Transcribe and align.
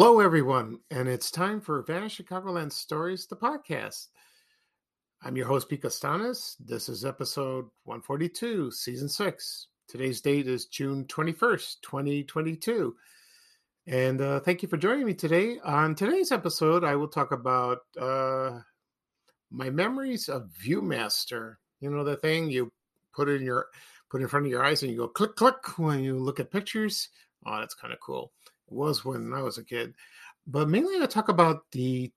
Hello, 0.00 0.20
everyone, 0.20 0.78
and 0.92 1.08
it's 1.08 1.28
time 1.28 1.60
for 1.60 1.82
Vanish 1.82 2.20
Chicagoland 2.20 2.70
Stories, 2.70 3.26
the 3.26 3.34
podcast. 3.34 4.06
I'm 5.24 5.36
your 5.36 5.48
host, 5.48 5.68
Pete 5.68 5.82
Costanis. 5.82 6.54
This 6.60 6.88
is 6.88 7.04
episode 7.04 7.64
142, 7.82 8.70
season 8.70 9.08
six. 9.08 9.66
Today's 9.88 10.20
date 10.20 10.46
is 10.46 10.66
June 10.66 11.04
21st, 11.06 11.80
2022. 11.82 12.94
And 13.88 14.20
uh, 14.20 14.38
thank 14.38 14.62
you 14.62 14.68
for 14.68 14.76
joining 14.76 15.04
me 15.04 15.14
today. 15.14 15.58
On 15.64 15.96
today's 15.96 16.30
episode, 16.30 16.84
I 16.84 16.94
will 16.94 17.08
talk 17.08 17.32
about 17.32 17.78
uh, 18.00 18.60
my 19.50 19.68
memories 19.68 20.28
of 20.28 20.48
Viewmaster. 20.64 21.56
You 21.80 21.90
know, 21.90 22.04
the 22.04 22.14
thing 22.14 22.52
you 22.52 22.70
put 23.12 23.28
in 23.28 23.42
your 23.42 23.66
put 24.12 24.22
in 24.22 24.28
front 24.28 24.46
of 24.46 24.52
your 24.52 24.64
eyes 24.64 24.84
and 24.84 24.92
you 24.92 24.98
go 24.98 25.08
click 25.08 25.34
click 25.34 25.76
when 25.76 26.04
you 26.04 26.20
look 26.20 26.38
at 26.38 26.52
pictures. 26.52 27.08
Oh, 27.44 27.58
that's 27.58 27.74
kind 27.74 27.92
of 27.92 27.98
cool. 27.98 28.30
Was 28.70 29.04
when 29.04 29.32
I 29.32 29.42
was 29.42 29.58
a 29.58 29.64
kid. 29.64 29.94
But 30.46 30.68
mainly 30.68 31.02
I 31.02 31.06
talk 31.06 31.28
about 31.28 31.70
the 31.72 32.12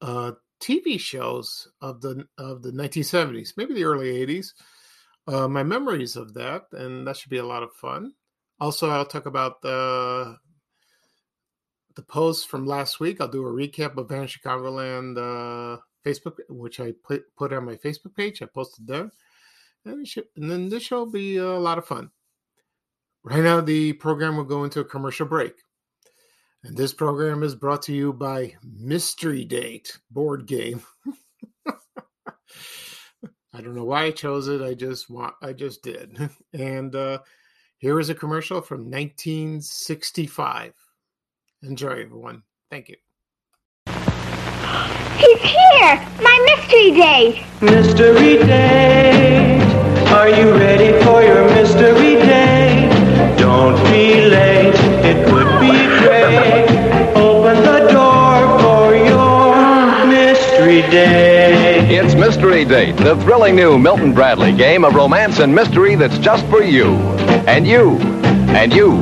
uh, 0.00 0.32
TV 0.60 0.98
shows 0.98 1.68
of 1.80 2.00
the 2.00 2.26
of 2.38 2.62
the 2.62 2.72
1970s, 2.72 3.52
maybe 3.56 3.74
the 3.74 3.84
early 3.84 4.26
80s. 4.26 4.52
Uh, 5.26 5.48
my 5.48 5.62
memories 5.62 6.16
of 6.16 6.34
that, 6.34 6.64
and 6.72 7.06
that 7.06 7.16
should 7.16 7.30
be 7.30 7.38
a 7.38 7.46
lot 7.46 7.62
of 7.62 7.72
fun. 7.72 8.12
Also, 8.60 8.88
I'll 8.88 9.06
talk 9.06 9.26
about 9.26 9.62
the 9.62 10.36
the 11.96 12.02
post 12.02 12.48
from 12.48 12.66
last 12.66 13.00
week. 13.00 13.20
I'll 13.20 13.28
do 13.28 13.46
a 13.46 13.50
recap 13.50 13.96
of 13.96 14.08
Van 14.08 14.26
Chicagoland 14.26 15.16
uh, 15.16 15.80
Facebook, 16.04 16.38
which 16.48 16.80
I 16.80 16.92
put 17.02 17.24
put 17.36 17.52
on 17.52 17.64
my 17.64 17.76
Facebook 17.76 18.14
page. 18.14 18.42
I 18.42 18.46
posted 18.46 18.86
there, 18.86 19.10
and, 19.84 20.06
should, 20.06 20.26
and 20.36 20.50
then 20.50 20.68
this 20.68 20.82
show 20.82 20.98
will 21.00 21.12
be 21.12 21.36
a 21.36 21.58
lot 21.58 21.78
of 21.78 21.86
fun. 21.86 22.10
Right 23.22 23.42
now, 23.42 23.60
the 23.60 23.94
program 23.94 24.36
will 24.36 24.44
go 24.44 24.64
into 24.64 24.80
a 24.80 24.84
commercial 24.84 25.26
break. 25.26 25.54
And 26.64 26.76
this 26.78 26.94
program 26.94 27.42
is 27.42 27.54
brought 27.54 27.82
to 27.82 27.92
you 27.92 28.14
by 28.14 28.54
Mystery 28.62 29.44
Date 29.44 29.98
board 30.10 30.46
game. 30.46 30.82
I 31.66 33.60
don't 33.60 33.74
know 33.74 33.84
why 33.84 34.04
I 34.04 34.10
chose 34.10 34.48
it. 34.48 34.62
I 34.62 34.72
just 34.72 35.10
want 35.10 35.34
I 35.42 35.52
just 35.52 35.82
did. 35.82 36.30
And 36.54 36.96
uh 36.96 37.18
here 37.78 38.00
is 38.00 38.08
a 38.08 38.14
commercial 38.14 38.62
from 38.62 38.90
1965. 38.90 40.72
Enjoy 41.64 41.90
everyone. 41.90 42.42
Thank 42.70 42.88
you. 42.88 42.96
He's 45.18 45.40
here! 45.40 46.00
My 46.22 46.56
mystery 46.56 46.92
date! 46.92 47.44
Mystery 47.60 48.38
date. 48.38 49.60
Are 50.12 50.30
you 50.30 50.52
ready 50.52 50.92
for 51.04 51.22
your 51.22 51.44
mystery 51.50 52.14
date? 52.14 53.36
Don't 53.38 53.76
be 53.90 54.28
late. 54.28 54.83
It 55.06 55.18
would 55.30 55.60
be 55.60 55.86
great. 56.00 56.66
Open 57.16 57.56
the 57.62 57.80
door 57.92 58.58
for 58.60 58.94
your 58.96 60.06
mystery 60.06 60.80
date. 60.90 61.90
It's 61.90 62.14
Mystery 62.14 62.64
Date, 62.64 62.96
the 62.96 63.14
thrilling 63.16 63.54
new 63.54 63.78
Milton 63.78 64.14
Bradley 64.14 64.50
game 64.52 64.82
of 64.82 64.94
romance 64.94 65.40
and 65.40 65.54
mystery 65.54 65.94
that's 65.94 66.16
just 66.18 66.46
for 66.46 66.62
you. 66.62 66.94
And 67.46 67.66
you. 67.66 67.98
And 68.56 68.72
you. 68.72 68.92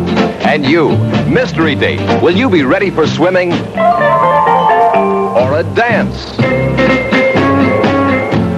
And 0.44 0.66
you. 0.66 0.96
Mystery 1.28 1.76
Date. 1.76 2.00
Will 2.20 2.36
you 2.36 2.50
be 2.50 2.64
ready 2.64 2.90
for 2.90 3.06
swimming? 3.06 3.52
Or 3.52 5.54
a 5.60 5.62
dance? 5.76 6.36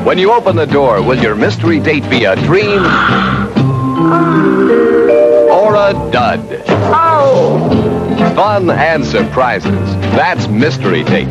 When 0.06 0.16
you 0.18 0.32
open 0.32 0.56
the 0.56 0.66
door, 0.66 1.02
will 1.02 1.18
your 1.18 1.34
mystery 1.34 1.78
date 1.80 2.08
be 2.08 2.24
a 2.24 2.36
dream? 2.36 2.82
Or 5.50 5.74
a 5.76 5.92
dud? 6.10 6.40
Ah. 6.68 7.13
Fun 8.34 8.68
and 8.70 9.04
surprises. 9.04 9.72
That's 10.16 10.48
Mystery 10.48 11.04
Date. 11.04 11.28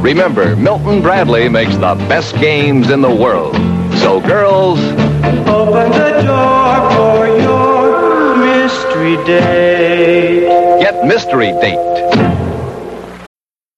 Remember, 0.00 0.56
Milton 0.56 1.02
Bradley 1.02 1.48
makes 1.48 1.74
the 1.76 1.94
best 2.08 2.34
games 2.36 2.90
in 2.90 3.02
the 3.02 3.14
world. 3.14 3.54
So, 3.98 4.20
girls, 4.20 4.78
Open 5.48 5.90
the 5.90 6.22
door 6.24 6.90
for 6.92 7.26
your 7.40 8.36
mystery 8.38 9.16
date. 9.26 10.48
get 10.80 11.04
Mystery 11.04 11.52
Date. 11.60 12.47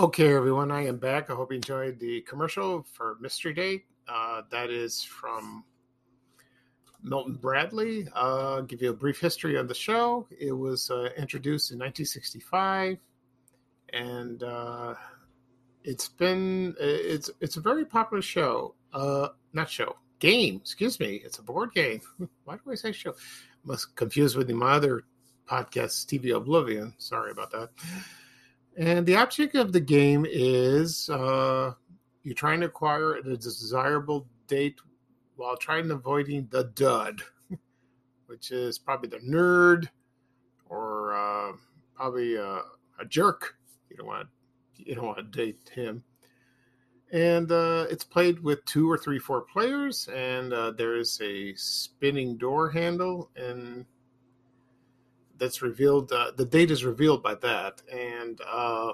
Okay, 0.00 0.32
everyone, 0.32 0.70
I 0.70 0.86
am 0.86 0.98
back. 0.98 1.28
I 1.28 1.34
hope 1.34 1.50
you 1.50 1.56
enjoyed 1.56 1.98
the 1.98 2.20
commercial 2.20 2.86
for 2.92 3.16
Mystery 3.20 3.52
Date. 3.52 3.86
Uh, 4.06 4.42
that 4.48 4.70
is 4.70 5.02
from 5.02 5.64
Milton 7.02 7.34
Bradley. 7.34 8.06
Uh, 8.14 8.60
give 8.60 8.80
you 8.80 8.90
a 8.90 8.92
brief 8.92 9.18
history 9.18 9.56
of 9.56 9.66
the 9.66 9.74
show. 9.74 10.24
It 10.30 10.52
was 10.52 10.88
uh, 10.88 11.08
introduced 11.16 11.72
in 11.72 11.78
1965, 11.80 12.98
and 13.92 14.40
uh, 14.44 14.94
it's 15.82 16.08
been 16.10 16.76
it's 16.78 17.28
it's 17.40 17.56
a 17.56 17.60
very 17.60 17.84
popular 17.84 18.22
show. 18.22 18.76
Uh, 18.92 19.30
not 19.52 19.68
show 19.68 19.96
game. 20.20 20.58
Excuse 20.62 21.00
me. 21.00 21.20
It's 21.24 21.38
a 21.38 21.42
board 21.42 21.72
game. 21.74 22.00
Why 22.44 22.54
do 22.54 22.70
I 22.70 22.76
say 22.76 22.92
show? 22.92 23.14
Must 23.64 23.96
confuse 23.96 24.36
with 24.36 24.48
my 24.48 24.74
other 24.74 25.02
podcast, 25.50 26.06
TV 26.06 26.36
Oblivion. 26.36 26.94
Sorry 26.98 27.32
about 27.32 27.50
that. 27.50 27.70
And 28.78 29.04
the 29.04 29.16
object 29.16 29.56
of 29.56 29.72
the 29.72 29.80
game 29.80 30.24
is 30.28 31.10
uh, 31.10 31.72
you're 32.22 32.34
trying 32.34 32.60
to 32.60 32.66
acquire 32.66 33.16
a 33.16 33.36
desirable 33.36 34.28
date 34.46 34.78
while 35.34 35.56
trying 35.56 35.88
to 35.88 35.94
avoiding 35.94 36.46
the 36.52 36.64
dud, 36.76 37.20
which 38.26 38.52
is 38.52 38.78
probably 38.78 39.08
the 39.08 39.18
nerd 39.18 39.88
or 40.68 41.12
uh, 41.16 41.52
probably 41.96 42.36
a, 42.36 42.60
a 43.00 43.04
jerk. 43.08 43.56
You 43.90 43.96
don't 43.96 44.06
want 44.06 44.28
you 44.76 44.94
don't 44.94 45.06
want 45.06 45.18
to 45.18 45.24
date 45.24 45.68
him. 45.74 46.04
And 47.10 47.50
uh, 47.50 47.86
it's 47.90 48.04
played 48.04 48.40
with 48.40 48.64
two 48.64 48.88
or 48.88 48.96
three, 48.96 49.18
four 49.18 49.40
players, 49.40 50.08
and 50.14 50.52
uh, 50.52 50.70
there 50.70 50.96
is 50.96 51.20
a 51.20 51.52
spinning 51.56 52.36
door 52.36 52.70
handle, 52.70 53.30
and 53.34 53.86
that's 55.38 55.62
revealed. 55.62 56.12
Uh, 56.12 56.32
the 56.36 56.44
date 56.44 56.70
is 56.70 56.84
revealed 56.84 57.22
by 57.22 57.34
that, 57.36 57.82
and 57.92 58.40
uh, 58.48 58.92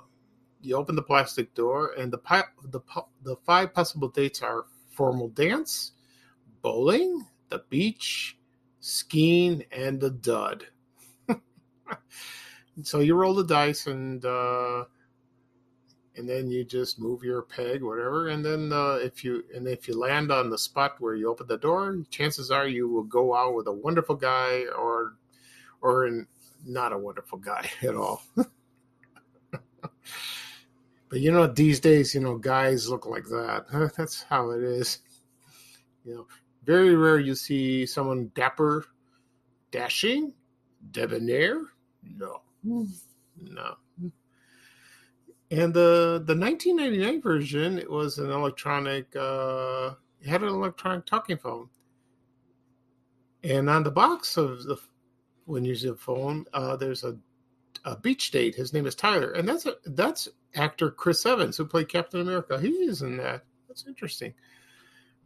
you 0.60 0.76
open 0.76 0.96
the 0.96 1.02
plastic 1.02 1.54
door, 1.54 1.92
and 1.98 2.12
the 2.12 2.18
pi- 2.18 2.44
the 2.70 2.80
the 3.22 3.36
five 3.44 3.74
possible 3.74 4.08
dates 4.08 4.42
are 4.42 4.66
formal 4.90 5.28
dance, 5.28 5.92
bowling, 6.62 7.26
the 7.48 7.62
beach, 7.68 8.38
skiing, 8.80 9.64
and 9.72 10.00
the 10.00 10.10
dud. 10.10 10.66
so 12.82 13.00
you 13.00 13.14
roll 13.14 13.34
the 13.34 13.44
dice, 13.44 13.86
and 13.86 14.24
uh, 14.24 14.84
and 16.16 16.28
then 16.28 16.50
you 16.50 16.64
just 16.64 16.98
move 16.98 17.22
your 17.22 17.42
peg, 17.42 17.82
whatever, 17.82 18.28
and 18.28 18.44
then 18.44 18.72
uh, 18.72 18.94
if 18.94 19.24
you 19.24 19.44
and 19.54 19.66
if 19.66 19.88
you 19.88 19.98
land 19.98 20.30
on 20.30 20.50
the 20.50 20.58
spot 20.58 20.96
where 21.00 21.14
you 21.14 21.28
open 21.28 21.46
the 21.46 21.58
door, 21.58 21.96
chances 22.10 22.50
are 22.50 22.68
you 22.68 22.88
will 22.88 23.04
go 23.04 23.34
out 23.34 23.54
with 23.54 23.66
a 23.66 23.72
wonderful 23.72 24.14
guy 24.14 24.64
or 24.76 25.14
or 25.80 26.06
in, 26.06 26.26
not 26.66 26.92
a 26.92 26.98
wonderful 26.98 27.38
guy 27.38 27.68
at 27.82 27.94
all. 27.94 28.22
but 28.34 28.48
you 31.12 31.30
know, 31.30 31.46
these 31.46 31.80
days, 31.80 32.14
you 32.14 32.20
know, 32.20 32.36
guys 32.36 32.88
look 32.88 33.06
like 33.06 33.24
that. 33.24 33.92
That's 33.96 34.22
how 34.22 34.50
it 34.50 34.62
is. 34.62 35.00
You 36.04 36.14
know, 36.14 36.26
very 36.64 36.94
rare 36.94 37.18
you 37.18 37.34
see 37.34 37.86
someone 37.86 38.30
dapper, 38.34 38.84
dashing, 39.70 40.34
debonair. 40.90 41.62
No, 42.02 42.42
no. 42.62 43.76
And 45.50 45.72
the 45.72 46.22
the 46.26 46.36
1999 46.36 47.22
version, 47.22 47.78
it 47.78 47.90
was 47.90 48.18
an 48.18 48.30
electronic. 48.30 49.14
Uh, 49.14 49.92
it 50.20 50.28
had 50.28 50.42
an 50.42 50.48
electronic 50.48 51.06
talking 51.06 51.36
phone, 51.36 51.68
and 53.42 53.70
on 53.70 53.82
the 53.82 53.90
box 53.90 54.36
of 54.36 54.64
the 54.64 54.76
when 55.46 55.64
you 55.64 55.70
using 55.70 55.90
a 55.90 55.96
phone, 55.96 56.44
uh, 56.52 56.76
there's 56.76 57.04
a, 57.04 57.16
a 57.84 57.96
beach 57.96 58.30
date. 58.30 58.54
His 58.54 58.72
name 58.72 58.86
is 58.86 58.94
Tyler, 58.94 59.32
and 59.32 59.48
that's 59.48 59.66
a, 59.66 59.74
that's 59.86 60.28
actor 60.54 60.90
Chris 60.90 61.26
Evans 61.26 61.56
who 61.56 61.64
played 61.64 61.88
Captain 61.88 62.20
America. 62.20 62.58
He 62.60 62.68
is 62.68 63.02
in 63.02 63.16
that. 63.18 63.44
That's 63.68 63.86
interesting. 63.86 64.34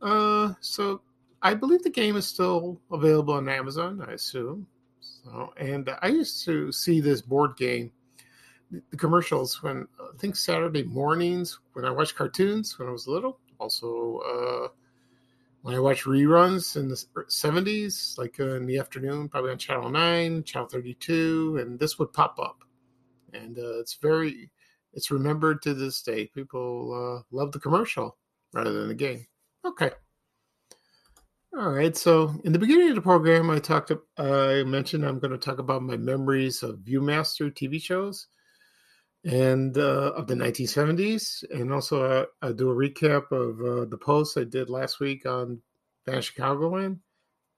Uh, 0.00 0.54
so 0.60 1.02
I 1.42 1.54
believe 1.54 1.82
the 1.82 1.90
game 1.90 2.16
is 2.16 2.26
still 2.26 2.80
available 2.90 3.34
on 3.34 3.48
Amazon. 3.48 4.04
I 4.06 4.12
assume. 4.12 4.66
So, 5.00 5.52
and 5.56 5.90
I 6.02 6.08
used 6.08 6.44
to 6.46 6.72
see 6.72 7.00
this 7.00 7.20
board 7.20 7.56
game, 7.56 7.92
the 8.70 8.96
commercials 8.96 9.62
when 9.62 9.86
I 10.00 10.16
think 10.18 10.36
Saturday 10.36 10.82
mornings 10.84 11.58
when 11.72 11.84
I 11.84 11.90
watched 11.90 12.16
cartoons 12.16 12.78
when 12.78 12.88
I 12.88 12.92
was 12.92 13.06
little. 13.06 13.38
Also, 13.58 14.20
uh, 14.20 14.68
when 15.62 15.74
I 15.74 15.80
watched 15.80 16.04
reruns 16.04 16.76
in 16.76 16.88
the 16.88 16.94
70s, 16.94 18.16
like 18.16 18.38
uh, 18.40 18.54
in 18.54 18.66
the 18.66 18.78
afternoon, 18.78 19.28
probably 19.28 19.50
on 19.50 19.58
Channel 19.58 19.90
9, 19.90 20.44
Channel 20.44 20.68
32, 20.68 21.58
and 21.60 21.78
this 21.78 21.98
would 21.98 22.12
pop 22.12 22.38
up. 22.38 22.58
And 23.32 23.58
uh, 23.58 23.80
it's 23.80 23.94
very, 23.94 24.50
it's 24.92 25.10
remembered 25.10 25.62
to 25.62 25.74
this 25.74 26.00
day. 26.02 26.26
People 26.26 26.92
uh, 26.92 27.36
love 27.36 27.52
the 27.52 27.58
commercial 27.58 28.16
rather 28.52 28.72
than 28.72 28.88
the 28.88 28.94
game. 28.94 29.26
Okay. 29.64 29.90
All 31.58 31.70
right. 31.70 31.96
So 31.96 32.34
in 32.44 32.52
the 32.52 32.58
beginning 32.58 32.90
of 32.90 32.94
the 32.94 33.02
program, 33.02 33.50
I 33.50 33.58
talked. 33.58 33.90
I 34.16 34.62
mentioned 34.64 35.04
I'm 35.04 35.18
going 35.18 35.32
to 35.32 35.38
talk 35.38 35.58
about 35.58 35.82
my 35.82 35.96
memories 35.96 36.62
of 36.62 36.78
ViewMaster 36.78 37.52
TV 37.52 37.82
shows 37.82 38.28
and 39.24 39.76
uh, 39.76 40.12
of 40.16 40.26
the 40.26 40.34
1970s, 40.34 41.44
and 41.50 41.72
also 41.72 42.04
uh, 42.04 42.26
I'll 42.40 42.54
do 42.54 42.70
a 42.70 42.74
recap 42.74 43.30
of 43.32 43.60
uh, 43.60 43.84
the 43.84 43.98
post 43.98 44.38
I 44.38 44.44
did 44.44 44.70
last 44.70 45.00
week 45.00 45.26
on 45.26 45.60
Van 46.06 46.20
Chicagoland 46.20 46.98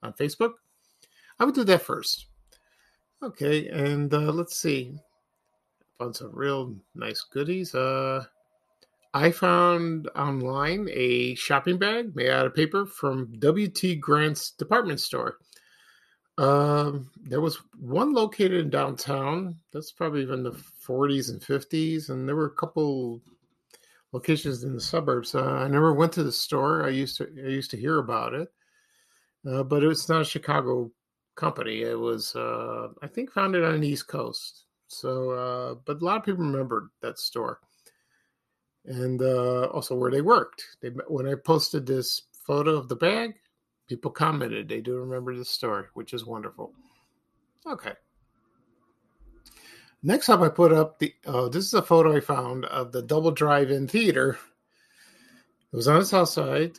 on 0.03 0.13
Facebook. 0.15 0.53
I 1.39 1.45
would 1.45 1.55
do 1.55 1.65
that 1.65 1.83
first. 1.83 2.27
Okay, 3.23 3.69
and 3.69 4.13
uh, 4.13 4.33
let's 4.33 4.57
see. 4.57 4.99
Found 5.99 6.17
some 6.17 6.31
real 6.33 6.77
nice 6.95 7.23
goodies. 7.23 7.75
Uh, 7.75 8.25
I 9.13 9.31
found 9.31 10.09
online 10.17 10.89
a 10.91 11.35
shopping 11.35 11.79
bag 11.79 12.15
made 12.17 12.31
out 12.31 12.47
of 12.47 12.55
paper 12.55 12.87
from 12.87 13.35
W.T. 13.39 13.97
Grant's 13.97 14.53
department 14.53 15.01
store. 15.01 15.37
Um, 16.39 17.11
there 17.23 17.41
was 17.41 17.59
one 17.79 18.15
located 18.15 18.55
in 18.55 18.71
downtown. 18.71 19.57
That's 19.73 19.93
probably 19.93 20.23
in 20.23 20.43
the 20.43 20.53
40s 20.91 21.31
and 21.31 21.41
50s, 21.41 22.11
and 22.11 22.27
there 22.27 22.37
were 22.37 22.47
a 22.47 22.51
couple 22.51 23.21
locations 24.13 24.65
in 24.65 24.75
the 24.75 24.81
suburbs. 24.81 25.35
Uh, 25.35 25.45
I 25.45 25.69
never 25.69 25.95
went 25.95 26.13
to 26.15 26.25
the 26.25 26.33
store. 26.33 26.85
I 26.85 26.89
used 26.89 27.17
to 27.19 27.29
I 27.37 27.49
used 27.49 27.71
to 27.71 27.77
hear 27.77 27.99
about 27.99 28.35
it, 28.35 28.53
uh, 29.49 29.63
but 29.63 29.85
it's 29.85 30.09
not 30.09 30.23
a 30.23 30.25
Chicago 30.25 30.91
company. 31.37 31.83
It 31.83 31.99
was 31.99 32.35
uh, 32.35 32.89
I 33.03 33.07
think 33.07 33.31
founded 33.31 33.65
on 33.65 33.81
the 33.81 33.89
East 33.89 34.09
Coast. 34.09 34.65
So, 34.89 35.31
uh, 35.31 35.75
but 35.85 36.03
a 36.03 36.05
lot 36.05 36.17
of 36.17 36.25
people 36.25 36.45
remembered 36.45 36.89
that 37.01 37.21
store 37.21 37.61
and 38.87 39.23
uh, 39.23 39.67
also 39.67 39.95
where 39.95 40.11
they 40.11 40.21
worked. 40.21 40.65
They, 40.83 40.89
when 40.89 41.29
I 41.29 41.35
posted 41.37 41.87
this 41.87 42.23
photo 42.33 42.73
of 42.73 42.89
the 42.89 42.97
bag, 42.97 43.35
people 43.89 44.11
commented. 44.11 44.69
They 44.69 44.81
do 44.81 44.97
remember 44.97 45.37
the 45.37 45.45
store, 45.45 45.91
which 45.95 46.13
is 46.13 46.25
wonderful. 46.25 46.73
Okay. 47.67 47.93
Next 50.03 50.29
up, 50.29 50.41
I 50.41 50.49
put 50.49 50.73
up 50.73 50.99
the. 50.99 51.15
Uh, 51.27 51.49
this 51.49 51.67
is 51.67 51.75
a 51.75 51.83
photo 51.83 52.17
I 52.17 52.21
found 52.21 52.65
of 52.67 52.91
the 52.91 53.03
Double 53.03 53.31
Drive-In 53.31 53.87
Theater. 53.87 54.39
It 55.73 55.77
was 55.77 55.89
on 55.89 56.01
the 56.01 56.07
south 56.07 56.31
side 56.31 56.73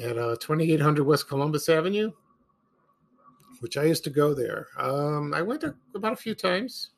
at 0.00 0.16
uh, 0.16 0.36
2800 0.36 1.04
West 1.04 1.28
Columbus 1.28 1.68
Avenue, 1.68 2.12
which 3.60 3.76
I 3.76 3.84
used 3.84 4.04
to 4.04 4.10
go 4.10 4.32
there. 4.32 4.68
Um, 4.78 5.34
I 5.34 5.42
went 5.42 5.60
there 5.60 5.76
about 5.94 6.12
a 6.12 6.16
few 6.16 6.34
times. 6.34 6.90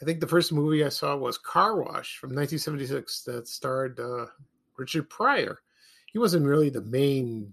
I 0.00 0.04
think 0.04 0.20
the 0.20 0.26
first 0.26 0.52
movie 0.52 0.84
I 0.84 0.90
saw 0.90 1.16
was 1.16 1.38
Car 1.38 1.76
Wash 1.76 2.18
from 2.18 2.30
1976 2.30 3.22
that 3.24 3.48
starred 3.48 3.98
uh, 3.98 4.26
Richard 4.76 5.08
Pryor. 5.08 5.60
He 6.12 6.18
wasn't 6.18 6.46
really 6.46 6.70
the 6.70 6.82
main, 6.82 7.52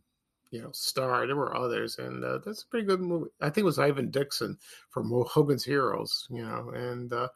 you 0.53 0.61
know, 0.61 0.69
star. 0.71 1.25
There 1.25 1.35
were 1.35 1.57
others, 1.57 1.97
and 1.97 2.23
uh, 2.23 2.38
that's 2.45 2.61
a 2.61 2.67
pretty 2.67 2.85
good 2.85 3.01
movie. 3.01 3.31
I 3.41 3.45
think 3.45 3.63
it 3.63 3.65
was 3.65 3.79
Ivan 3.79 4.11
Dixon 4.11 4.55
from 4.91 5.09
Hogan's 5.27 5.65
Heroes, 5.65 6.27
you 6.29 6.45
know, 6.45 6.69
and 6.75 7.11
uh, 7.11 7.27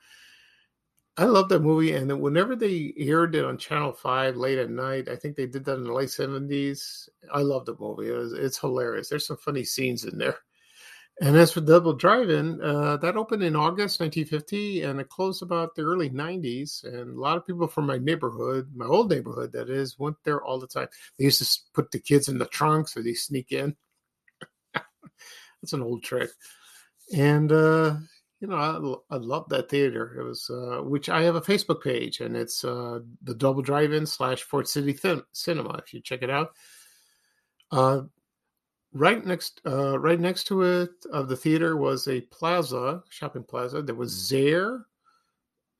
I 1.17 1.25
love 1.25 1.49
that 1.49 1.63
movie. 1.63 1.93
And 1.93 2.21
whenever 2.21 2.55
they 2.55 2.93
aired 2.95 3.33
it 3.33 3.43
on 3.43 3.57
Channel 3.57 3.91
Five 3.91 4.37
late 4.37 4.59
at 4.59 4.69
night, 4.69 5.09
I 5.09 5.15
think 5.15 5.35
they 5.35 5.47
did 5.47 5.65
that 5.65 5.77
in 5.77 5.85
the 5.85 5.93
late 5.93 6.09
70s. 6.09 7.09
I 7.33 7.41
love 7.41 7.65
the 7.65 7.75
movie. 7.79 8.09
It 8.09 8.15
was, 8.15 8.33
it's 8.33 8.59
hilarious. 8.59 9.09
There's 9.09 9.25
some 9.25 9.37
funny 9.37 9.63
scenes 9.63 10.05
in 10.05 10.19
there. 10.19 10.37
And 11.19 11.35
as 11.35 11.51
for 11.51 11.61
Double 11.61 11.93
Drive-In, 11.93 12.61
uh, 12.61 12.97
that 12.97 13.17
opened 13.17 13.41
in 13.41 13.55
August 13.55 13.99
1950, 13.99 14.83
and 14.83 14.99
it 14.99 15.09
closed 15.09 15.41
about 15.41 15.73
the 15.73 15.81
early 15.81 16.11
90s. 16.11 16.83
And 16.83 17.17
a 17.17 17.19
lot 17.19 17.37
of 17.37 17.47
people 17.47 17.67
from 17.67 17.87
my 17.87 17.97
neighborhood, 17.97 18.69
my 18.75 18.85
old 18.85 19.09
neighborhood, 19.09 19.51
that 19.53 19.69
is, 19.69 19.97
went 19.97 20.17
there 20.23 20.43
all 20.43 20.59
the 20.59 20.67
time. 20.67 20.87
They 21.17 21.25
used 21.25 21.41
to 21.41 21.59
put 21.73 21.89
the 21.89 21.99
kids 21.99 22.29
in 22.29 22.37
the 22.37 22.45
trunks, 22.45 22.95
or 22.95 23.01
they 23.01 23.15
sneak 23.15 23.51
in. 23.51 23.75
That's 24.73 25.73
an 25.73 25.81
old 25.81 26.03
trick. 26.03 26.29
And 27.15 27.51
uh, 27.51 27.95
you 28.39 28.47
know, 28.47 28.99
I, 29.09 29.15
I 29.15 29.17
love 29.17 29.49
that 29.49 29.69
theater. 29.69 30.19
It 30.19 30.23
was, 30.23 30.49
uh, 30.51 30.83
which 30.83 31.09
I 31.09 31.23
have 31.23 31.35
a 31.35 31.41
Facebook 31.41 31.81
page, 31.81 32.19
and 32.19 32.35
it's 32.35 32.63
uh, 32.63 32.99
the 33.23 33.33
Double 33.33 33.63
Drive-In 33.63 34.05
slash 34.05 34.43
Ford 34.43 34.67
City 34.67 34.95
Cinema. 35.31 35.81
If 35.83 35.93
you 35.93 36.01
check 36.01 36.21
it 36.21 36.29
out. 36.29 36.51
Uh, 37.71 38.01
right 38.97 39.25
next 39.25 39.61
uh, 39.65 39.99
right 39.99 40.19
next 40.19 40.45
to 40.45 40.63
it 40.63 40.89
of 41.11 41.27
the 41.27 41.35
theater 41.35 41.77
was 41.77 42.07
a 42.07 42.21
plaza 42.21 43.03
shopping 43.09 43.43
plaza 43.43 43.81
there 43.81 43.95
was 43.95 44.13
Zayre 44.13 44.83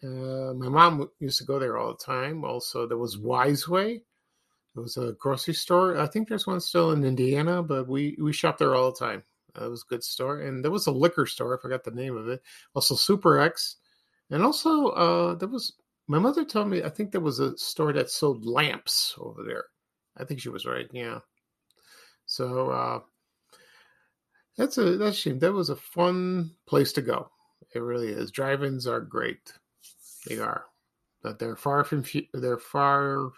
uh, 0.04 0.54
my 0.54 0.70
mom 0.70 1.10
used 1.20 1.40
to 1.40 1.44
go 1.44 1.58
there 1.58 1.78
all 1.78 1.90
the 1.94 2.04
time. 2.04 2.46
Also 2.46 2.88
there 2.88 2.98
was 2.98 3.18
wiseway. 3.18 3.96
It 3.96 4.80
was 4.80 4.98
a 4.98 5.14
grocery 5.14 5.56
store. 5.56 5.98
I 5.98 6.06
think 6.06 6.28
there's 6.28 6.46
one 6.46 6.60
still 6.60 6.92
in 6.92 7.04
indiana 7.04 7.64
but 7.64 7.88
we 7.88 8.16
we 8.22 8.32
shopped 8.32 8.60
there 8.60 8.76
all 8.76 8.92
the 8.92 9.00
time. 9.06 9.24
Uh, 9.60 9.66
it 9.66 9.70
was 9.70 9.84
a 9.84 9.90
good 9.90 10.04
store. 10.04 10.42
And 10.42 10.64
there 10.64 10.72
was 10.72 10.88
a 10.88 10.92
liquor 10.92 11.26
store. 11.26 11.58
I 11.58 11.62
forgot 11.62 11.84
the 11.84 11.92
name 11.92 12.16
of 12.16 12.28
it. 12.28 12.42
Also 12.76 12.96
super 12.96 13.40
x. 13.40 13.78
And 14.30 14.44
also 14.44 14.90
uh 14.90 15.36
there 15.36 15.50
was 15.50 15.74
my 16.08 16.20
mother 16.20 16.46
told 16.46 16.70
me 16.70 16.84
i 16.84 16.90
think 16.90 17.12
there 17.12 17.22
was 17.22 17.40
a 17.40 17.58
store 17.58 17.92
that 17.94 18.12
sold 18.12 18.46
lamps 18.46 19.16
over 19.18 19.44
there. 19.44 19.66
I 20.16 20.26
think 20.26 20.42
she 20.42 20.50
was 20.50 20.66
right. 20.66 20.88
Yeah 20.92 21.20
so 22.28 22.70
uh, 22.70 23.00
that's 24.58 24.78
a 24.78 24.98
that's 24.98 25.18
a 25.18 25.20
shame. 25.20 25.40
That 25.40 25.54
was 25.54 25.70
a 25.70 25.76
fun 25.76 26.52
place 26.68 26.94
to 26.94 27.02
go. 27.02 27.32
It 27.74 27.80
really 27.80 28.10
is. 28.10 28.32
Drive-ins 28.32 28.86
are 28.86 29.00
great. 29.00 29.54
They 30.28 30.38
are, 30.40 30.66
but 31.24 31.40
they're 31.40 31.56
far 31.56 31.84
from 31.84 32.04
they're 32.34 32.58
far. 32.58 33.32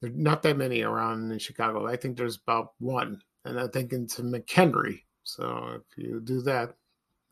There's 0.00 0.14
not 0.16 0.42
that 0.42 0.56
many 0.56 0.82
around 0.82 1.30
in 1.30 1.38
Chicago. 1.38 1.86
I 1.86 1.96
think 1.96 2.16
there's 2.16 2.36
about 2.36 2.72
one, 2.78 3.20
and 3.44 3.58
I 3.58 3.66
think 3.66 3.92
it's 3.92 4.18
in 4.18 4.32
McHenry. 4.32 5.02
So 5.24 5.80
if 5.80 5.98
you 5.98 6.20
do 6.20 6.42
that, 6.42 6.74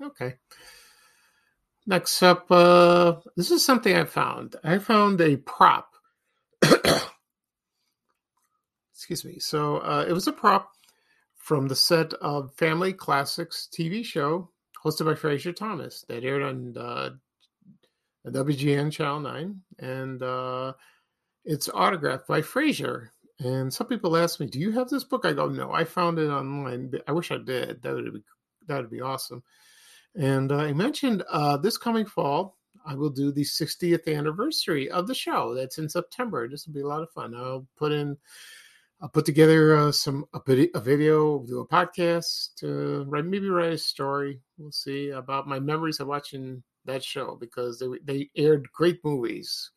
okay. 0.02 0.34
Next 1.86 2.22
up, 2.22 2.50
uh, 2.50 3.16
this 3.36 3.50
is 3.50 3.64
something 3.64 3.96
I 3.96 4.04
found. 4.04 4.56
I 4.62 4.78
found 4.78 5.20
a 5.20 5.36
prop 5.36 5.94
excuse 9.00 9.24
me. 9.24 9.38
So 9.38 9.78
uh, 9.78 10.04
it 10.06 10.12
was 10.12 10.26
a 10.26 10.32
prop 10.32 10.72
from 11.36 11.68
the 11.68 11.74
set 11.74 12.12
of 12.14 12.54
Family 12.56 12.92
Classics 12.92 13.66
TV 13.72 14.04
show 14.04 14.50
hosted 14.84 15.06
by 15.06 15.14
Frazier 15.14 15.52
Thomas 15.52 16.04
that 16.08 16.22
aired 16.22 16.42
on 16.42 16.76
uh, 16.76 17.10
WGN 18.26 18.92
Channel 18.92 19.20
9. 19.20 19.60
And 19.78 20.22
uh, 20.22 20.74
it's 21.46 21.70
autographed 21.70 22.28
by 22.28 22.42
Frazier. 22.42 23.10
And 23.38 23.72
some 23.72 23.86
people 23.86 24.18
ask 24.18 24.38
me, 24.38 24.46
"Do 24.46 24.60
you 24.60 24.70
have 24.72 24.90
this 24.90 25.04
book?" 25.04 25.24
I 25.24 25.32
go, 25.32 25.48
"No, 25.48 25.72
I 25.72 25.84
found 25.84 26.18
it 26.18 26.28
online. 26.28 26.92
I 27.08 27.12
wish 27.12 27.30
I 27.30 27.38
did. 27.38 27.80
That 27.80 27.94
would 27.94 28.12
be 28.12 28.22
that 28.66 28.82
would 28.82 28.90
be 28.90 29.00
awesome." 29.00 29.42
And 30.14 30.52
uh, 30.52 30.56
I 30.56 30.74
mentioned 30.74 31.22
uh, 31.30 31.56
this 31.56 31.78
coming 31.78 32.04
fall, 32.04 32.58
I 32.84 32.94
will 32.94 33.08
do 33.08 33.32
the 33.32 33.44
60th 33.44 34.14
anniversary 34.14 34.90
of 34.90 35.06
the 35.06 35.14
show. 35.14 35.54
That's 35.54 35.78
in 35.78 35.88
September. 35.88 36.48
This 36.48 36.66
will 36.66 36.74
be 36.74 36.82
a 36.82 36.86
lot 36.86 37.02
of 37.02 37.10
fun. 37.12 37.34
I'll 37.34 37.66
put 37.78 37.92
in 37.92 38.18
I'll 39.02 39.08
put 39.08 39.24
together 39.24 39.76
uh, 39.76 39.92
some 39.92 40.26
a, 40.34 40.40
a, 40.74 40.80
video, 40.80 41.38
do 41.46 41.60
a 41.60 41.66
podcast, 41.66 42.62
uh, 42.62 43.06
write, 43.06 43.24
maybe 43.24 43.48
write 43.48 43.72
a 43.72 43.78
story. 43.78 44.40
We'll 44.58 44.72
see 44.72 45.08
about 45.10 45.48
my 45.48 45.58
memories 45.58 46.00
of 46.00 46.08
watching 46.08 46.62
that 46.84 47.02
show 47.02 47.36
because 47.40 47.78
they 47.78 47.86
they 48.04 48.30
aired 48.36 48.70
great 48.72 49.02
movies, 49.02 49.70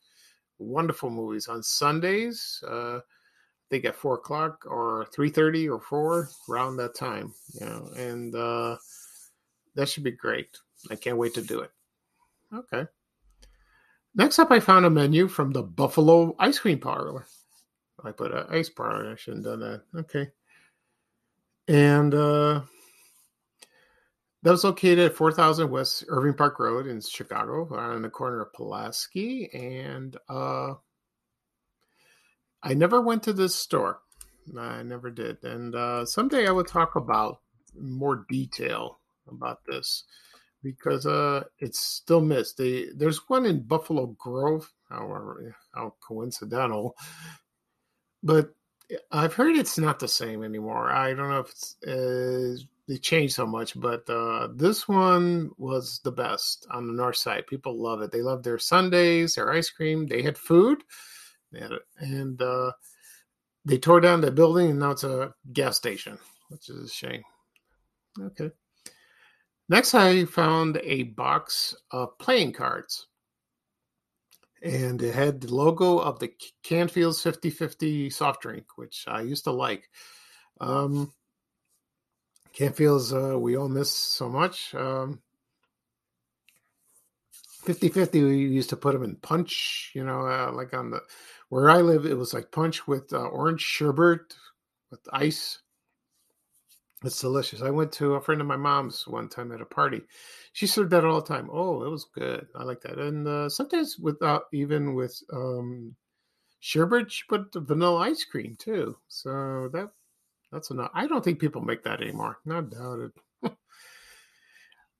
wonderful 0.60 1.10
movies 1.10 1.48
on 1.48 1.63
Sundays. 1.63 2.62
Uh, 2.68 2.98
I 2.98 3.01
think 3.70 3.86
at 3.86 3.96
four 3.96 4.15
o'clock 4.15 4.65
or 4.65 5.08
three 5.13 5.30
thirty 5.30 5.70
or 5.70 5.80
four 5.80 6.30
around 6.50 6.75
that 6.77 6.96
time. 6.96 7.34
You 7.53 7.65
know, 7.65 7.89
and 7.96 8.36
uh, 8.36 8.75
that 9.75 9.88
should 9.88 10.03
be 10.03 10.12
great. 10.12 10.58
I 10.92 10.96
can't 10.96 11.18
wait 11.18 11.34
to 11.36 11.42
do 11.42 11.62
it. 11.62 11.72
Okay. 12.53 12.88
Next 14.15 14.38
up, 14.38 14.51
I 14.51 14.60
found 14.60 14.86
a 14.86 14.89
menu 14.89 15.30
from 15.30 15.51
the 15.51 15.63
Buffalo 15.63 16.36
Ice 16.39 16.60
Cream 16.60 16.80
Parlor. 16.80 17.25
I 18.03 18.12
put 18.12 18.33
an 18.33 18.45
ice 18.50 18.69
bar. 18.69 19.12
I 19.12 19.15
shouldn't 19.15 19.45
have 19.45 19.60
done 19.60 19.81
that. 19.93 20.00
Okay. 20.00 20.31
And 21.67 22.13
uh, 22.13 22.62
that 24.43 24.51
was 24.51 24.63
located 24.63 25.00
at 25.00 25.15
4000 25.15 25.69
West 25.69 26.03
Irving 26.10 26.33
Park 26.33 26.60
Road 26.60 26.88
in 26.88 27.00
Chicago, 27.00 27.74
on 27.75 28.01
the 28.01 28.10
corner 28.10 28.41
of 28.41 28.53
Pulaski. 28.53 29.50
And 29.53 30.17
uh, 30.27 30.74
I 32.62 32.74
never 32.74 33.01
went 33.01 33.24
to 33.24 33.33
this 33.33 33.55
store. 33.55 34.00
I 34.57 34.83
never 34.83 35.10
did. 35.10 35.43
And 35.43 35.74
uh, 35.74 36.05
someday 36.05 36.48
I 36.48 36.51
will 36.51 36.65
talk 36.65 36.95
about 36.95 37.39
more 37.79 38.25
detail 38.29 39.00
about 39.29 39.60
this 39.65 40.03
because 40.62 41.05
uh, 41.05 41.43
it's 41.60 41.79
still 41.79 42.22
missed. 42.22 42.57
They, 42.57 42.88
there's 42.95 43.29
one 43.29 43.45
in 43.45 43.62
Buffalo 43.62 44.07
Grove. 44.17 44.72
However, 44.89 45.55
how 45.74 45.95
coincidental, 46.05 46.95
but 48.24 48.56
I've 49.12 49.34
heard 49.34 49.56
it's 49.56 49.77
not 49.77 50.00
the 50.00 50.08
same 50.08 50.44
anymore. 50.44 50.92
I 50.92 51.13
don't 51.13 51.30
know 51.30 51.39
if 51.39 51.50
it's 51.50 51.75
uh, 51.86 52.63
they 52.88 52.98
changed 52.98 53.36
so 53.36 53.46
much, 53.46 53.80
but 53.80 54.10
uh, 54.10 54.50
this 54.56 54.88
one 54.88 55.51
was 55.58 56.00
the 56.03 56.12
best 56.12 56.68
on 56.72 56.88
the 56.88 56.94
north 56.94 57.18
side. 57.18 57.48
People 57.48 57.82
love 57.82 58.01
it. 58.01 58.12
They 58.12 58.22
love 58.22 58.44
their 58.44 58.60
Sundays, 58.60 59.36
their 59.36 59.51
ice 59.51 59.70
cream. 59.70 60.08
They 60.08 60.22
had 60.22 60.38
food, 60.38 60.84
they 61.51 61.60
had 61.60 61.72
and 61.98 62.42
uh, 62.42 62.72
they 63.65 63.77
tore 63.77 64.01
down 64.01 64.22
the 64.22 64.32
building, 64.32 64.72
and 64.72 64.80
now 64.80 64.92
it's 64.92 65.03
a 65.03 65.34
gas 65.51 65.77
station, 65.77 66.18
which 66.50 66.70
is 66.70 66.89
a 66.89 66.94
shame. 66.94 67.24
Okay. 68.20 68.51
Next, 69.70 69.96
I 69.96 70.25
found 70.25 70.80
a 70.84 71.03
box 71.03 71.74
of 71.92 72.18
playing 72.20 72.53
cards 72.53 73.08
and 74.63 75.01
it 75.01 75.13
had 75.13 75.41
the 75.41 75.53
logo 75.53 75.98
of 76.00 76.20
the 76.20 76.32
Canfield's 76.63 77.22
50-50 77.22 78.12
soft 78.13 78.41
drink, 78.41 78.65
which 78.77 79.05
I 79.08 79.22
used 79.22 79.43
to 79.43 79.51
like. 79.51 79.89
Um, 80.62 81.12
Canfield's, 82.53 83.13
uh, 83.13 83.38
we 83.38 83.58
all 83.58 83.67
miss 83.67 83.91
so 83.91 84.29
much. 84.29 84.74
Um, 84.74 85.22
50-50, 87.65 88.13
we 88.13 88.38
used 88.38 88.70
to 88.70 88.77
put 88.77 88.93
them 88.93 89.03
in 89.03 89.15
punch, 89.17 89.91
you 89.93 90.03
know, 90.03 90.22
uh, 90.22 90.51
like 90.53 90.74
on 90.74 90.91
the, 90.91 91.01
where 91.50 91.70
I 91.70 91.82
live, 91.82 92.05
it 92.05 92.17
was 92.17 92.34
like 92.34 92.51
punch 92.51 92.88
with 92.88 93.12
uh, 93.12 93.17
orange 93.17 93.62
sherbet 93.62 94.34
with 94.91 95.01
ice. 95.12 95.60
It's 97.03 97.19
delicious. 97.19 97.62
I 97.62 97.69
went 97.69 97.91
to 97.93 98.13
a 98.13 98.22
friend 98.22 98.39
of 98.39 98.48
my 98.48 98.55
mom's 98.55 99.05
one 99.07 99.27
time 99.27 99.51
at 99.51 99.60
a 99.62 99.65
party. 99.65 100.01
She 100.53 100.67
served 100.67 100.91
that 100.91 101.03
all 101.03 101.19
the 101.19 101.27
time. 101.27 101.50
Oh, 101.51 101.83
it 101.83 101.89
was 101.89 102.05
good. 102.05 102.48
I 102.55 102.63
like 102.63 102.81
that. 102.81 102.98
And 102.98 103.27
uh, 103.27 103.50
sometimes 103.50 104.00
without 104.00 104.43
even 104.53 104.93
with 104.93 105.22
um, 105.33 105.95
sherbet, 106.62 107.12
she 107.12 107.24
put 107.27 107.53
vanilla 107.53 108.00
ice 108.00 108.24
cream 108.24 108.55
too. 108.57 108.95
So 109.10 109.69
that 109.74 109.89
that's 110.51 110.69
enough. 110.69 110.91
I 110.93 111.07
don't 111.07 111.24
think 111.24 111.39
people 111.39 111.62
make 111.62 111.83
that 111.83 112.01
anymore. 112.01 112.38
Not 112.45 112.69
doubted. 112.69 113.12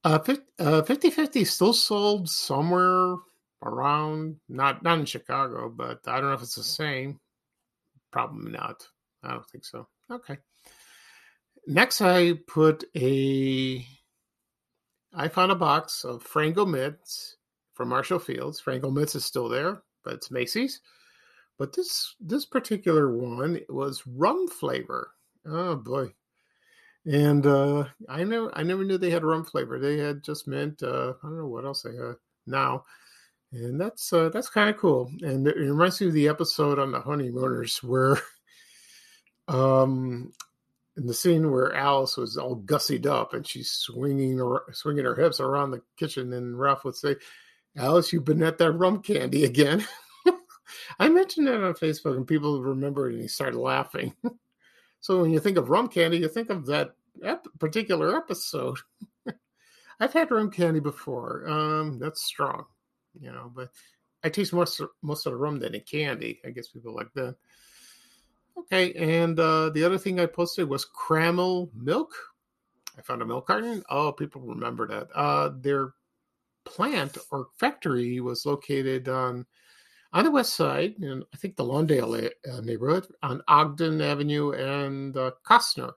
uh, 0.04 0.20
50, 0.20 0.44
uh, 0.60 0.82
50 0.82 1.46
still 1.46 1.74
sold 1.74 2.30
somewhere 2.30 3.16
around, 3.64 4.36
not 4.50 4.84
not 4.84 5.00
in 5.00 5.06
Chicago, 5.06 5.70
but 5.70 6.02
I 6.06 6.20
don't 6.20 6.30
know 6.30 6.36
if 6.36 6.42
it's 6.42 6.56
the 6.56 6.64
same. 6.64 7.22
Probably 8.12 8.52
not. 8.52 8.86
I 9.24 9.32
don't 9.32 9.50
think 9.50 9.64
so. 9.64 9.88
Okay. 10.12 10.38
Next, 11.68 12.02
I 12.02 12.34
put 12.48 12.84
a. 12.96 13.86
I 15.14 15.28
found 15.28 15.52
a 15.52 15.56
box 15.56 16.04
of 16.04 16.28
Frango 16.28 16.68
Mints 16.68 17.38
from 17.74 17.90
Marshall 17.90 18.20
Fields. 18.20 18.62
Frango 18.62 18.92
Mints 18.92 19.16
is 19.16 19.26
still 19.26 19.48
there, 19.48 19.84
but 20.04 20.16
it's 20.16 20.32
Macy's. 20.32 20.82
But 21.58 21.74
this 21.74 22.16
this 22.20 22.46
particular 22.46 23.16
one 23.16 23.58
it 23.58 23.72
was 23.72 24.04
rum 24.08 24.48
flavor. 24.48 25.12
Oh 25.46 25.76
boy! 25.76 26.14
And 27.06 27.46
uh, 27.46 27.86
I 28.10 28.24
never 28.24 28.52
I 28.58 28.64
never 28.64 28.84
knew 28.84 28.98
they 28.98 29.12
had 29.12 29.24
rum 29.24 29.46
flavor. 29.46 29.80
They 29.80 29.98
had 29.98 30.24
just 30.24 30.48
mint. 30.48 30.82
Uh, 30.84 31.14
I 31.24 31.28
don't 31.28 31.38
know 31.38 31.48
what 31.48 31.66
else 31.66 31.84
they 31.84 31.96
had 31.96 32.16
now, 32.48 32.86
and 33.52 33.80
that's 33.80 34.12
uh, 34.12 34.30
that's 34.30 34.50
kind 34.50 34.70
of 34.70 34.78
cool. 34.78 35.12
And 35.22 35.48
it 35.48 35.56
reminds 35.56 36.02
me 36.02 36.08
of 36.08 36.14
the 36.14 36.28
episode 36.28 36.80
on 36.80 36.92
the 36.92 37.02
honeymooners 37.02 37.84
where 37.84 38.18
um 39.48 40.32
in 40.96 41.08
the 41.08 41.14
scene 41.14 41.52
where 41.52 41.74
Alice 41.74 42.18
was 42.18 42.38
all 42.38 42.56
gussied 42.56 43.06
up 43.06 43.34
and 43.34 43.48
she's 43.48 43.72
swinging 43.72 44.40
swinging 44.72 45.06
her 45.06 45.16
hips 45.16 45.40
around 45.40 45.72
the 45.72 45.82
kitchen, 45.98 46.34
and 46.34 46.60
Ralph 46.60 46.84
would 46.84 46.96
say, 46.96 47.16
"Alice, 47.76 48.14
you've 48.14 48.26
been 48.26 48.44
at 48.44 48.58
that 48.60 48.72
rum 48.74 49.02
candy 49.02 49.44
again." 49.46 49.86
I 51.00 51.10
mentioned 51.10 51.48
that 51.48 51.64
on 51.64 51.74
Facebook, 51.74 52.16
and 52.16 52.28
people 52.28 52.62
remember 52.62 53.10
it, 53.10 53.14
and 53.14 53.22
he 53.22 53.28
started 53.28 53.58
laughing. 53.58 54.14
so 55.00 55.22
when 55.22 55.32
you 55.32 55.40
think 55.40 55.58
of 55.58 55.70
rum 55.70 55.88
candy, 55.88 56.18
you 56.18 56.28
think 56.28 56.50
of 56.50 56.68
that 56.68 56.96
ep- 57.24 57.48
particular 57.60 58.16
episode. 58.16 58.78
I've 60.00 60.14
had 60.14 60.32
rum 60.32 60.52
candy 60.52 60.80
before. 60.80 61.48
Um, 61.48 62.00
that's 62.00 62.24
strong, 62.24 62.66
you 63.20 63.32
know, 63.32 63.52
but 63.54 63.70
I 64.24 64.30
taste 64.30 64.54
most 64.54 64.82
most 65.02 65.26
of 65.26 65.34
the 65.34 65.38
rum 65.38 65.60
than 65.60 65.74
the 65.74 65.80
candy. 65.80 66.40
I 66.46 66.52
guess 66.52 66.68
people 66.68 66.96
like 66.96 67.12
that. 67.16 67.36
Okay, 68.58 68.94
and 68.94 69.40
uh, 69.40 69.70
the 69.70 69.84
other 69.84 69.98
thing 69.98 70.20
I 70.20 70.26
posted 70.26 70.70
was 70.70 70.86
Kraml 70.86 71.70
milk. 71.76 72.12
I 72.98 73.02
found 73.02 73.22
a 73.22 73.26
milk 73.26 73.48
carton. 73.48 73.84
Oh, 73.90 74.12
people 74.12 74.42
remember 74.42 74.88
that. 74.88 75.08
Uh, 75.16 75.52
their 75.60 75.94
plant 76.66 77.18
or 77.32 77.48
factory 77.58 78.20
was 78.20 78.46
located 78.46 79.10
on 79.10 79.46
on 80.14 80.24
the 80.24 80.32
west 80.32 80.54
side, 80.54 80.94
in 81.02 81.24
I 81.34 81.38
think 81.38 81.56
the 81.56 81.64
Lawndale 81.64 82.30
uh, 82.52 82.62
neighborhood, 82.62 83.08
on 83.24 83.42
Ogden 83.48 84.00
Avenue 84.00 84.52
and 84.52 85.18
uh, 85.18 85.32
Kostner. 85.44 85.94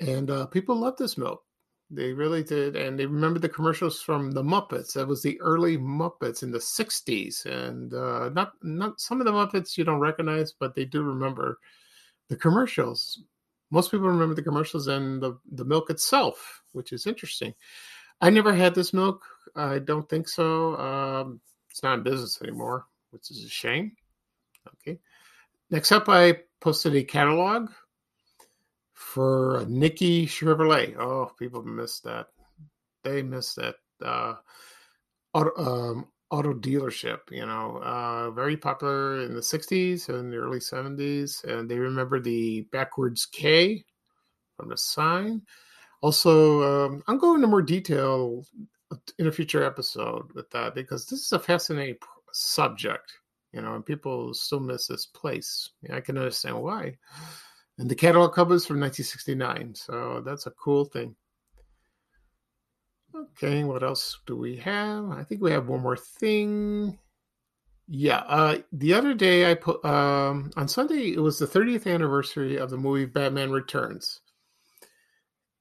And 0.00 0.30
uh, 0.30 0.46
people 0.46 0.76
love 0.76 0.96
this 0.96 1.18
milk. 1.18 1.44
They 1.90 2.12
really 2.12 2.42
did, 2.42 2.76
and 2.76 2.98
they 2.98 3.06
remember 3.06 3.38
the 3.38 3.48
commercials 3.48 4.00
from 4.00 4.30
the 4.30 4.42
Muppets. 4.42 4.94
That 4.94 5.06
was 5.06 5.22
the 5.22 5.40
early 5.40 5.76
Muppets 5.76 6.42
in 6.42 6.50
the 6.50 6.58
'60s, 6.58 7.44
and 7.44 7.92
uh, 7.92 8.30
not 8.30 8.52
not 8.62 9.00
some 9.00 9.20
of 9.20 9.26
the 9.26 9.32
Muppets 9.32 9.76
you 9.76 9.84
don't 9.84 10.00
recognize, 10.00 10.52
but 10.52 10.74
they 10.74 10.86
do 10.86 11.02
remember 11.02 11.58
the 12.28 12.36
commercials. 12.36 13.22
Most 13.70 13.90
people 13.90 14.08
remember 14.08 14.34
the 14.34 14.42
commercials 14.42 14.88
and 14.88 15.22
the 15.22 15.38
the 15.52 15.64
milk 15.64 15.90
itself, 15.90 16.62
which 16.72 16.92
is 16.92 17.06
interesting. 17.06 17.54
I 18.20 18.30
never 18.30 18.54
had 18.54 18.74
this 18.74 18.92
milk. 18.94 19.22
I 19.54 19.78
don't 19.78 20.08
think 20.08 20.28
so. 20.28 20.76
Um, 20.76 21.40
it's 21.70 21.82
not 21.82 21.98
in 21.98 22.02
business 22.02 22.40
anymore, 22.40 22.86
which 23.10 23.30
is 23.30 23.44
a 23.44 23.48
shame. 23.48 23.92
Okay. 24.80 24.98
Next 25.70 25.92
up, 25.92 26.08
I 26.08 26.38
posted 26.60 26.94
a 26.94 27.04
catalog 27.04 27.70
for 28.94 29.64
Nickey 29.68 30.26
Chevrolet. 30.26 30.96
Oh, 30.96 31.30
people 31.38 31.62
miss 31.62 32.00
that. 32.00 32.28
They 33.02 33.22
miss 33.22 33.54
that 33.54 33.74
uh, 34.02 34.36
auto, 35.34 35.50
um, 35.56 36.06
auto 36.30 36.54
dealership. 36.54 37.18
You 37.30 37.44
know, 37.44 37.82
uh, 37.82 38.30
very 38.30 38.56
popular 38.56 39.20
in 39.22 39.34
the 39.34 39.40
'60s 39.40 40.08
and 40.08 40.32
the 40.32 40.36
early 40.36 40.60
'70s, 40.60 41.44
and 41.44 41.68
they 41.68 41.78
remember 41.78 42.20
the 42.20 42.62
backwards 42.72 43.26
K 43.26 43.84
from 44.56 44.70
the 44.70 44.78
sign. 44.78 45.42
Also, 46.00 46.86
um, 46.86 47.02
I'm 47.08 47.18
going 47.18 47.36
into 47.36 47.48
more 47.48 47.62
detail 47.62 48.44
in 49.18 49.26
a 49.26 49.32
future 49.32 49.64
episode 49.64 50.32
with 50.34 50.48
that 50.50 50.74
because 50.74 51.06
this 51.06 51.20
is 51.20 51.32
a 51.32 51.38
fascinating 51.38 51.96
subject. 52.32 53.12
You 53.52 53.62
know, 53.62 53.74
and 53.74 53.86
people 53.86 54.34
still 54.34 54.60
miss 54.60 54.86
this 54.86 55.06
place. 55.06 55.70
I 55.92 56.00
can 56.00 56.18
understand 56.18 56.60
why 56.60 56.96
and 57.78 57.90
the 57.90 57.94
catalog 57.94 58.34
covers 58.34 58.66
from 58.66 58.80
1969. 58.80 59.74
So 59.74 60.22
that's 60.24 60.46
a 60.46 60.52
cool 60.52 60.84
thing. 60.84 61.16
Okay, 63.14 63.62
what 63.64 63.82
else 63.82 64.18
do 64.26 64.36
we 64.36 64.56
have? 64.56 65.10
I 65.10 65.22
think 65.22 65.40
we 65.40 65.52
have 65.52 65.68
one 65.68 65.82
more 65.82 65.96
thing. 65.96 66.98
Yeah, 67.86 68.18
uh, 68.26 68.58
the 68.72 68.94
other 68.94 69.14
day 69.14 69.50
I 69.50 69.54
put 69.54 69.84
um, 69.84 70.50
on 70.56 70.68
Sunday 70.68 71.12
it 71.12 71.20
was 71.20 71.38
the 71.38 71.46
30th 71.46 71.92
anniversary 71.92 72.56
of 72.56 72.70
the 72.70 72.76
movie 72.76 73.04
Batman 73.04 73.50
Returns, 73.50 74.20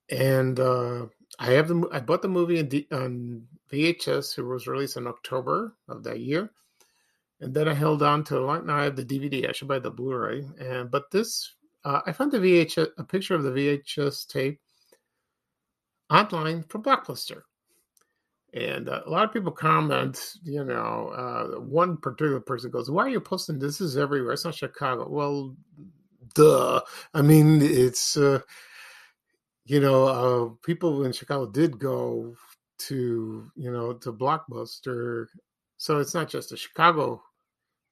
and 0.10 0.60
uh, 0.60 1.08
I 1.38 1.52
have 1.52 1.68
the 1.68 1.88
I 1.92 2.00
bought 2.00 2.22
the 2.22 2.30
movie 2.30 2.60
in 2.60 2.70
D, 2.70 2.88
on 2.92 3.46
VHS. 3.72 4.38
It 4.38 4.44
was 4.44 4.68
released 4.68 4.98
in 4.98 5.06
October 5.06 5.76
of 5.90 6.04
that 6.06 6.22
year, 6.22 6.50
and 7.42 7.54
then 7.54 7.68
I 7.68 7.74
held 7.74 8.02
on 8.02 8.24
to 8.26 8.50
it. 8.52 8.66
Now 8.66 8.78
I 8.78 8.84
have 8.84 8.96
the 8.96 9.06
DVD. 9.06 9.50
I 9.50 9.52
should 9.52 9.68
buy 9.68 9.80
the 9.80 9.92
Blu-ray, 9.92 10.48
and 10.60 10.90
but 10.90 11.12
this 11.12 11.54
uh, 11.86 12.02
I 12.06 12.12
found 12.12 12.32
the 12.32 12.40
VHS 12.40 12.90
a 12.98 13.04
picture 13.04 13.36
of 13.36 13.44
the 13.44 13.52
VHS 13.52 14.28
tape 14.28 14.60
online 16.10 16.64
from 16.64 16.84
Blockbuster, 16.84 17.42
and 18.54 18.88
uh, 18.88 19.02
a 19.06 19.10
lot 19.10 19.26
of 19.26 19.34
people 19.34 19.52
comment. 19.52 20.36
You 20.44 20.64
know, 20.64 21.10
uh, 21.10 21.60
one 21.60 21.98
particular 21.98 22.40
person 22.40 22.72
goes, 22.72 22.90
"Why 22.90 23.04
are 23.04 23.10
you 23.10 23.20
posting 23.20 23.60
this? 23.60 23.82
Is 23.82 23.98
everywhere. 23.98 24.34
It's 24.34 24.46
not 24.46 24.56
Chicago." 24.56 25.10
Well, 25.10 25.56
duh. 26.36 26.82
I 27.14 27.22
mean, 27.22 27.62
it's 27.62 28.16
uh, 28.16 28.40
you 29.66 29.80
know, 29.80 30.06
uh, 30.06 30.50
people 30.64 31.06
in 31.06 31.14
Chicago 31.14 31.50
did 31.50 31.80
go 31.80 32.36
to 32.80 33.52
you 33.56 33.72
know 33.72 33.94
to 33.94 34.14
Blockbuster, 34.14 35.28
so 35.78 36.00
it's 36.00 36.14
not 36.14 36.30
just 36.30 36.52
a 36.52 36.58
Chicago 36.58 37.22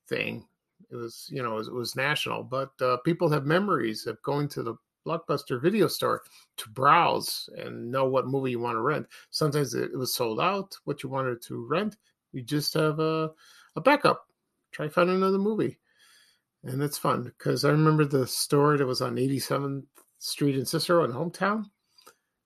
thing. 0.08 0.46
It 0.92 0.96
was, 0.96 1.28
you 1.32 1.42
know, 1.42 1.54
it 1.54 1.58
was, 1.58 1.68
it 1.70 1.74
was 1.74 1.96
national, 1.96 2.44
but 2.44 2.72
uh, 2.82 2.98
people 2.98 3.30
have 3.30 3.46
memories 3.46 4.08
of 4.08 4.22
going 4.24 4.50
to 4.50 4.64
the 4.64 4.76
Blockbuster 5.06 5.62
video 5.62 5.88
store 5.88 6.22
to 6.58 6.70
browse 6.70 7.50
and 7.58 7.92
know 7.92 8.06
what 8.06 8.28
movie 8.28 8.52
you 8.52 8.60
want 8.60 8.76
to 8.76 8.82
rent. 8.82 9.08
Sometimes 9.32 9.74
it, 9.74 9.98
was 9.98 10.14
sold 10.14 10.40
out, 10.40 10.78
what 10.84 11.02
you 11.04 11.10
wanted 11.10 11.42
to 11.44 11.66
rent. 11.68 11.98
You 12.34 12.42
just 12.44 12.74
have 12.76 13.00
a, 13.00 13.32
a 13.76 13.82
backup. 13.82 14.28
Try 14.72 14.88
find 14.88 15.10
another 15.10 15.40
movie. 15.40 15.80
And 16.64 16.82
it's 16.84 16.98
fun 16.98 17.24
because 17.24 17.66
I 17.66 17.70
remember 17.70 18.06
the 18.06 18.28
store 18.28 18.78
that 18.78 18.86
was 18.86 19.02
on 19.02 19.16
87th 19.16 19.84
Street 20.20 20.56
in 20.56 20.66
Cicero 20.66 21.04
in 21.04 21.12
hometown. 21.12 21.66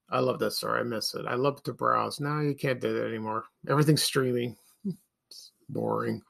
I 0.10 0.20
love 0.20 0.40
that 0.40 0.52
store. 0.52 0.80
I 0.80 0.84
miss 0.84 1.14
it. 1.14 1.26
I 1.28 1.36
love 1.36 1.62
to 1.64 1.74
browse. 1.74 2.20
Now 2.20 2.40
you 2.40 2.56
can't 2.56 2.80
do 2.80 2.94
that 2.94 3.08
anymore. 3.08 3.46
Everything's 3.68 4.04
streaming. 4.04 4.56
It's 5.28 5.52
boring. 5.68 6.22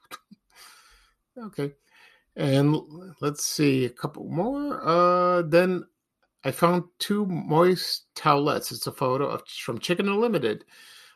okay. 1.38 1.74
And 2.36 2.78
let's 3.22 3.46
see 3.46 3.86
a 3.86 3.90
couple 3.90 4.26
more. 4.26 4.82
Uh, 4.86 5.42
then 5.44 5.86
I 6.44 6.52
found 6.52 6.84
two 7.00 7.26
moist 7.26 8.06
towelettes. 8.16 8.72
It's 8.72 8.88
a 8.88 8.92
photo 8.92 9.28
of 9.28 9.48
from 9.48 9.80
Chicken 9.80 10.10
Unlimited. 10.10 10.66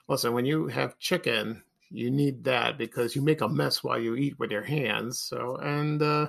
Listen, 0.07 0.33
when 0.33 0.45
you 0.45 0.67
have 0.67 0.97
chicken, 0.97 1.61
you 1.91 2.09
need 2.09 2.43
that 2.45 2.77
because 2.77 3.15
you 3.15 3.21
make 3.21 3.41
a 3.41 3.49
mess 3.49 3.83
while 3.83 3.99
you 3.99 4.15
eat 4.15 4.39
with 4.39 4.51
your 4.51 4.63
hands. 4.63 5.19
So, 5.19 5.57
and 5.57 6.01
uh, 6.01 6.27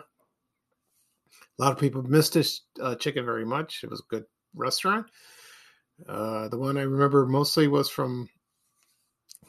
a 1.59 1.62
lot 1.62 1.73
of 1.73 1.78
people 1.78 2.02
missed 2.02 2.35
this 2.35 2.62
uh, 2.80 2.94
chicken 2.97 3.25
very 3.25 3.44
much. 3.44 3.85
It 3.85 3.90
was 3.90 4.00
a 4.00 4.11
good 4.11 4.25
restaurant. 4.54 5.06
Uh, 6.09 6.49
the 6.49 6.59
one 6.59 6.76
I 6.76 6.82
remember 6.82 7.26
mostly 7.26 7.68
was 7.68 7.88
from 7.88 8.28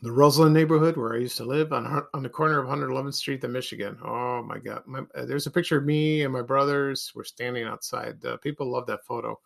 the 0.02 0.12
Roseland 0.12 0.54
neighborhood 0.54 0.98
where 0.98 1.14
I 1.14 1.18
used 1.18 1.38
to 1.38 1.44
live 1.44 1.74
on 1.74 2.04
on 2.14 2.24
the 2.24 2.30
corner 2.30 2.60
of 2.60 2.68
111th 2.68 3.14
Street 3.14 3.44
in 3.44 3.52
Michigan. 3.52 3.98
Oh 4.04 4.42
my 4.42 4.58
God! 4.58 4.82
My, 4.86 5.00
uh, 5.16 5.26
there's 5.26 5.48
a 5.48 5.52
picture 5.52 5.78
of 5.78 5.86
me 5.86 6.24
and 6.24 6.34
my 6.34 6.42
brothers. 6.42 7.12
We're 7.14 7.24
standing 7.24 7.66
outside. 7.66 8.24
Uh, 8.26 8.38
people 8.38 8.72
love 8.72 8.88
that 8.88 9.06
photo. 9.06 9.40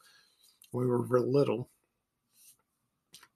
We 0.71 0.87
were 0.87 1.01
real 1.01 1.31
little. 1.31 1.69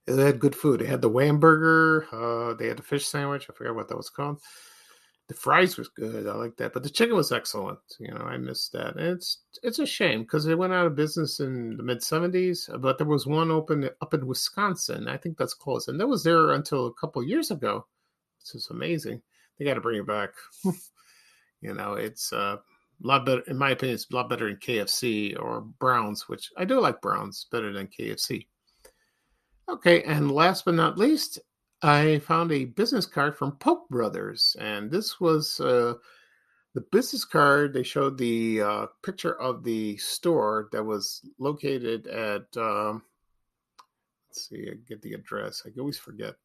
They 0.06 0.26
had 0.26 0.40
good 0.40 0.56
food. 0.56 0.80
They 0.80 0.88
had 0.88 1.02
the 1.02 1.10
Wham 1.10 1.40
burger. 1.40 2.08
Uh, 2.12 2.56
they 2.56 2.68
had 2.68 2.78
the 2.78 2.84
fish 2.84 3.06
sandwich. 3.06 3.48
I 3.50 3.54
forget 3.54 3.76
what 3.76 3.88
that 3.90 3.98
was 3.98 4.10
called. 4.10 4.42
The 5.30 5.36
fries 5.36 5.78
was 5.78 5.90
good. 5.90 6.26
I 6.26 6.34
like 6.34 6.58
that, 6.58 6.74
but 6.74 6.82
the 6.82 6.90
chicken 6.90 7.16
was 7.16 7.32
excellent. 7.32 7.78
You 8.00 8.12
know, 8.12 8.26
I 8.26 8.38
missed 8.38 8.72
that. 8.74 8.96
And 8.96 9.10
it's 9.10 9.42
it's 9.62 9.78
a 9.78 9.86
shame 9.86 10.24
because 10.24 10.44
they 10.44 10.56
went 10.56 10.74
out 10.74 10.88
of 10.88 10.96
business 10.96 11.40
in 11.40 11.78
the 11.78 11.84
mid 11.84 12.00
'70s. 12.00 12.68
But 12.82 12.98
there 12.98 13.06
was 13.06 13.28
one 13.28 13.52
open 13.52 13.88
up 14.02 14.16
in 14.16 14.26
Wisconsin. 14.26 15.08
I 15.08 15.18
think 15.18 15.38
that's 15.38 15.54
closed, 15.54 15.88
and 15.88 16.00
that 16.00 16.08
was 16.08 16.24
there 16.24 16.52
until 16.54 16.88
a 16.88 16.94
couple 16.94 17.24
years 17.24 17.52
ago. 17.52 17.86
This 18.42 18.56
is 18.56 18.70
amazing. 18.72 19.22
They 19.58 19.66
got 19.66 19.76
to 19.76 19.82
bring 19.82 20.00
it 20.00 20.08
back. 20.08 20.32
you 21.62 21.76
know, 21.76 21.94
it's 21.94 22.34
uh, 22.34 22.58
a 22.58 23.08
lot 23.08 23.24
better, 23.24 23.42
in 23.42 23.58
my 23.58 23.70
opinion. 23.70 23.96
It's 23.96 24.10
a 24.12 24.16
lot 24.16 24.30
better 24.30 24.48
than 24.48 24.58
KFC 24.58 25.40
or 25.40 25.62
Browns, 25.62 26.28
which 26.28 26.50
I 26.58 26.66
do 26.66 26.80
like 26.80 27.02
Browns 27.02 27.46
better 27.52 27.72
than 27.72 27.88
KFC. 27.88 28.48
Okay, 29.70 30.02
and 30.04 30.32
last 30.32 30.66
but 30.66 30.74
not 30.74 30.98
least, 30.98 31.38
I 31.82 32.20
found 32.20 32.52
a 32.52 32.66
business 32.66 33.06
card 33.06 33.38
from 33.38 33.54
Polk 33.54 33.88
Brothers, 33.90 34.56
and 34.60 34.92
this 34.92 35.20
was 35.20 35.60
uh, 35.62 35.94
the 36.74 36.82
business 36.82 37.24
card. 37.24 37.74
They 37.74 37.84
showed 37.84 38.18
the 38.18 38.62
uh, 38.62 38.86
picture 39.02 39.40
of 39.40 39.64
the 39.64 39.96
store 39.98 40.68
that 40.72 40.84
was 40.84 41.22
located 41.38 42.08
at. 42.08 42.46
Um, 42.58 43.04
let's 44.28 44.50
see, 44.50 44.68
I 44.70 44.76
get 44.88 45.02
the 45.02 45.14
address. 45.14 45.64
I 45.66 45.80
always 45.80 45.98
forget. 45.98 46.36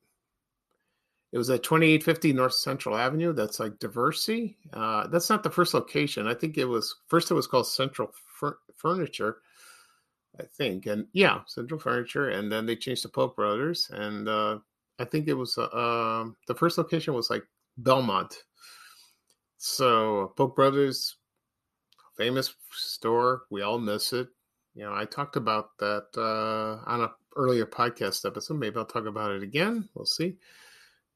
It 1.32 1.38
was 1.38 1.50
at 1.50 1.64
2850 1.64 2.32
North 2.32 2.54
Central 2.54 2.96
Avenue. 2.96 3.32
That's 3.32 3.58
like 3.58 3.80
Diversey. 3.80 4.54
Uh, 4.72 5.08
that's 5.08 5.28
not 5.28 5.42
the 5.42 5.50
first 5.50 5.74
location. 5.74 6.28
I 6.28 6.34
think 6.34 6.56
it 6.56 6.64
was 6.64 6.94
first. 7.08 7.32
It 7.32 7.34
was 7.34 7.48
called 7.48 7.66
Central 7.66 8.12
Fur- 8.38 8.58
Furniture, 8.76 9.38
I 10.38 10.44
think, 10.44 10.86
and 10.86 11.08
yeah, 11.12 11.40
Central 11.48 11.80
Furniture, 11.80 12.28
and 12.28 12.52
then 12.52 12.66
they 12.66 12.76
changed 12.76 13.02
to 13.02 13.08
Polk 13.08 13.34
Brothers, 13.34 13.90
and 13.92 14.28
uh, 14.28 14.58
I 14.98 15.04
think 15.04 15.28
it 15.28 15.34
was 15.34 15.58
uh, 15.58 16.24
the 16.46 16.54
first 16.54 16.78
location 16.78 17.14
was 17.14 17.30
like 17.30 17.44
Belmont. 17.78 18.34
So 19.58 20.32
Polk 20.36 20.54
Brothers, 20.54 21.16
famous 22.16 22.54
store. 22.72 23.42
We 23.50 23.62
all 23.62 23.78
miss 23.78 24.12
it. 24.12 24.28
You 24.74 24.84
know, 24.84 24.94
I 24.94 25.04
talked 25.04 25.36
about 25.36 25.70
that 25.78 26.06
uh, 26.16 26.90
on 26.90 27.02
an 27.02 27.10
earlier 27.36 27.66
podcast 27.66 28.26
episode. 28.26 28.58
Maybe 28.58 28.76
I'll 28.76 28.84
talk 28.84 29.06
about 29.06 29.30
it 29.30 29.42
again. 29.42 29.88
We'll 29.94 30.06
see. 30.06 30.36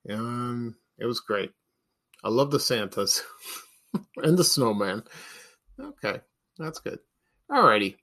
Um, 0.09 0.77
it 0.99 1.07
was 1.07 1.21
great. 1.21 1.51
I 2.25 2.29
love 2.29 2.51
the 2.51 2.61
Santas 2.61 3.23
and 4.17 4.37
the 4.37 4.45
snowman. 4.45 5.03
Okay, 5.81 6.21
that's 6.57 6.81
good. 6.81 6.99
Alrighty. 7.51 7.97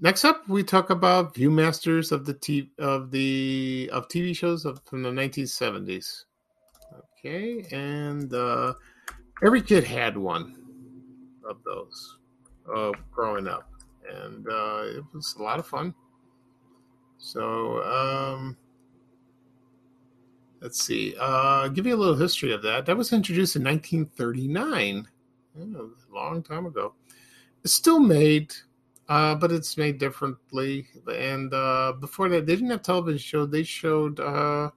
Next 0.00 0.24
up, 0.24 0.48
we 0.48 0.64
talk 0.64 0.90
about 0.90 1.34
viewmasters 1.34 2.10
of 2.10 2.26
the 2.26 2.34
t- 2.34 2.70
of 2.78 3.12
the 3.12 3.88
of 3.92 4.08
TV 4.08 4.34
shows 4.34 4.64
of, 4.64 4.80
from 4.86 5.02
the 5.02 5.10
1970s. 5.10 6.24
Okay, 7.18 7.64
and 7.70 8.32
uh, 8.34 8.74
every 9.44 9.62
kid 9.62 9.84
had 9.84 10.16
one 10.16 10.56
of 11.48 11.58
those 11.64 12.18
uh, 12.74 12.90
growing 13.12 13.46
up, 13.46 13.70
and 14.08 14.46
uh, 14.48 14.82
it 14.84 15.04
was 15.12 15.36
a 15.38 15.42
lot 15.42 15.60
of 15.60 15.66
fun. 15.66 15.94
So 17.18 17.82
um, 17.84 18.56
let's 20.60 20.84
see. 20.84 21.14
Uh, 21.20 21.68
give 21.68 21.86
you 21.86 21.94
a 21.94 21.96
little 21.96 22.16
history 22.16 22.52
of 22.52 22.62
that. 22.62 22.84
That 22.84 22.96
was 22.96 23.12
introduced 23.12 23.54
in 23.54 23.62
1939, 23.62 25.08
a 25.56 26.12
long 26.12 26.42
time 26.42 26.66
ago. 26.66 26.94
It's 27.62 27.72
still 27.72 28.00
made 28.00 28.52
uh, 29.08 29.34
but 29.34 29.52
it's 29.52 29.76
made 29.76 29.98
differently. 29.98 30.86
And 31.12 31.52
uh, 31.52 31.94
before 32.00 32.28
that, 32.30 32.46
they 32.46 32.54
didn't 32.54 32.70
have 32.70 32.82
television 32.82 33.18
show. 33.18 33.46
They 33.46 33.62
showed 33.62 34.20
uh, 34.20 34.70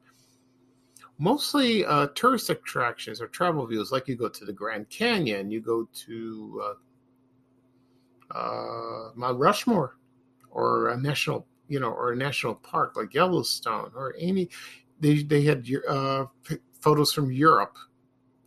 mostly 1.17 1.85
uh, 1.85 2.07
tourist 2.15 2.49
attractions 2.49 3.21
or 3.21 3.27
travel 3.27 3.65
views, 3.65 3.91
like 3.91 4.07
you 4.07 4.15
go 4.15 4.29
to 4.29 4.45
the 4.45 4.53
Grand 4.53 4.89
Canyon, 4.89 5.49
you 5.49 5.61
go 5.61 5.87
to 6.05 6.75
uh, 8.33 8.37
uh, 8.37 9.11
Mount 9.15 9.39
Rushmore, 9.39 9.97
or 10.51 10.89
a 10.89 10.97
national, 10.97 11.47
you 11.67 11.79
know, 11.79 11.91
or 11.91 12.11
a 12.11 12.15
national 12.15 12.55
park 12.55 12.95
like 12.95 13.13
Yellowstone, 13.13 13.91
or 13.95 14.13
any. 14.19 14.49
They 14.99 15.23
they 15.23 15.43
had 15.43 15.65
photos 16.81 17.13
from 17.13 17.31
Europe, 17.31 17.77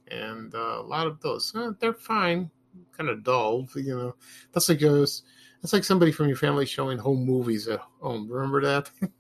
and 0.08 0.52
a 0.52 0.82
lot 0.82 1.06
of 1.06 1.20
those. 1.20 1.54
They're 1.78 1.94
fine, 1.94 2.50
kind 2.96 3.08
of 3.08 3.22
dull, 3.22 3.68
you 3.76 3.96
know. 3.96 4.16
That's 4.52 4.68
like 4.68 4.80
those 4.80 5.22
that's 5.60 5.72
like 5.72 5.84
somebody 5.84 6.12
from 6.12 6.28
your 6.28 6.36
family 6.36 6.66
showing 6.66 6.98
home 6.98 7.24
movies 7.24 7.68
at 7.68 7.80
home. 8.00 8.30
Remember 8.30 8.62
that? 8.62 8.90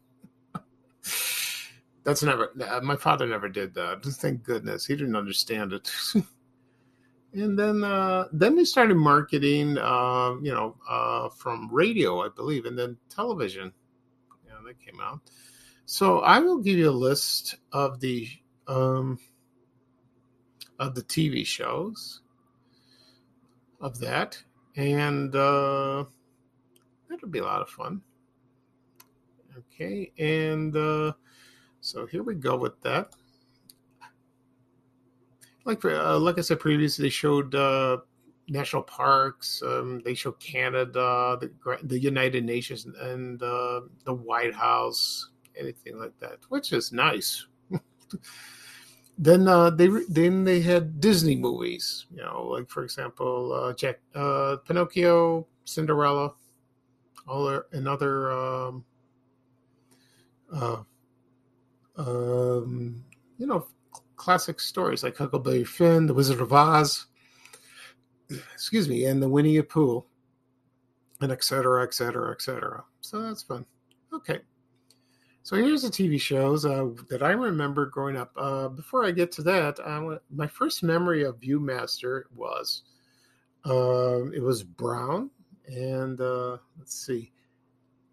That's 2.02 2.22
never. 2.22 2.50
My 2.82 2.96
father 2.96 3.26
never 3.26 3.48
did 3.48 3.74
that. 3.74 4.02
Thank 4.04 4.42
goodness 4.42 4.86
he 4.86 4.96
didn't 4.96 5.16
understand 5.16 5.72
it. 5.72 5.92
and 7.34 7.58
then, 7.58 7.84
uh, 7.84 8.24
then 8.32 8.56
they 8.56 8.64
started 8.64 8.96
marketing. 8.96 9.76
Uh, 9.76 10.36
you 10.40 10.52
know, 10.52 10.76
uh, 10.88 11.28
from 11.28 11.68
radio, 11.70 12.22
I 12.22 12.28
believe, 12.28 12.64
and 12.64 12.78
then 12.78 12.96
television. 13.10 13.72
Yeah, 14.46 14.54
that 14.66 14.80
came 14.80 15.00
out. 15.00 15.20
So 15.84 16.20
I 16.20 16.38
will 16.38 16.58
give 16.58 16.78
you 16.78 16.88
a 16.88 16.92
list 16.92 17.56
of 17.72 18.00
the 18.00 18.28
um, 18.66 19.18
of 20.78 20.94
the 20.94 21.02
TV 21.02 21.44
shows 21.44 22.22
of 23.80 23.98
that, 23.98 24.42
and 24.76 25.34
uh, 25.34 26.04
That'll 27.20 27.32
be 27.32 27.40
a 27.40 27.44
lot 27.44 27.60
of 27.60 27.68
fun. 27.68 28.00
Okay, 29.58 30.10
and 30.18 30.74
uh, 30.74 31.12
so 31.82 32.06
here 32.06 32.22
we 32.22 32.34
go 32.34 32.56
with 32.56 32.80
that. 32.80 33.12
Like 35.66 35.82
for, 35.82 35.94
uh, 35.94 36.18
like 36.18 36.38
I 36.38 36.40
said 36.40 36.60
previously, 36.60 37.04
they 37.04 37.10
showed 37.10 37.54
uh, 37.54 37.98
national 38.48 38.84
parks. 38.84 39.62
Um, 39.62 40.00
they 40.02 40.14
showed 40.14 40.40
Canada, 40.40 41.36
the 41.38 41.78
the 41.82 41.98
United 41.98 42.44
Nations, 42.44 42.86
and 42.86 43.42
uh, 43.42 43.82
the 44.04 44.14
White 44.14 44.54
House, 44.54 45.28
anything 45.54 45.98
like 45.98 46.18
that, 46.20 46.38
which 46.48 46.72
is 46.72 46.90
nice. 46.90 47.46
then 49.18 49.46
uh, 49.46 49.68
they 49.68 49.88
then 50.08 50.44
they 50.44 50.60
had 50.60 51.00
Disney 51.00 51.36
movies. 51.36 52.06
You 52.10 52.22
know, 52.22 52.46
like 52.48 52.70
for 52.70 52.82
example, 52.82 53.52
uh, 53.52 53.74
Jack, 53.74 54.00
uh, 54.14 54.56
Pinocchio, 54.64 55.46
Cinderella, 55.66 56.32
other 57.28 57.66
and 57.72 57.88
other 57.88 58.32
um, 58.32 58.84
uh, 60.52 60.82
um, 61.96 63.04
you 63.38 63.46
know 63.46 63.66
classic 64.16 64.60
stories 64.60 65.02
like 65.02 65.16
Huckleberry 65.16 65.64
Finn, 65.64 66.06
The 66.06 66.14
Wizard 66.14 66.40
of 66.40 66.52
Oz, 66.52 67.06
excuse 68.52 68.88
me, 68.88 69.06
and 69.06 69.22
the 69.22 69.28
Winnie 69.28 69.56
the 69.56 69.62
Pooh, 69.62 70.04
and 71.20 71.32
et 71.32 71.42
cetera, 71.42 71.82
et 71.82 71.94
cetera, 71.94 72.30
et 72.32 72.42
cetera. 72.42 72.84
So 73.00 73.22
that's 73.22 73.42
fun. 73.42 73.64
Okay. 74.12 74.40
So 75.42 75.56
here's 75.56 75.82
the 75.82 75.88
TV 75.88 76.20
shows 76.20 76.66
uh, 76.66 76.90
that 77.08 77.22
I 77.22 77.30
remember 77.30 77.86
growing 77.86 78.16
up. 78.16 78.30
Uh, 78.36 78.68
before 78.68 79.06
I 79.06 79.10
get 79.10 79.32
to 79.32 79.42
that, 79.42 79.80
I, 79.80 80.18
my 80.30 80.46
first 80.46 80.82
memory 80.82 81.24
of 81.24 81.40
Viewmaster 81.40 82.24
was 82.34 82.82
uh, 83.66 84.30
it 84.32 84.42
was 84.42 84.62
Brown 84.62 85.30
and 85.70 86.20
uh, 86.20 86.58
let's 86.78 86.94
see. 87.06 87.32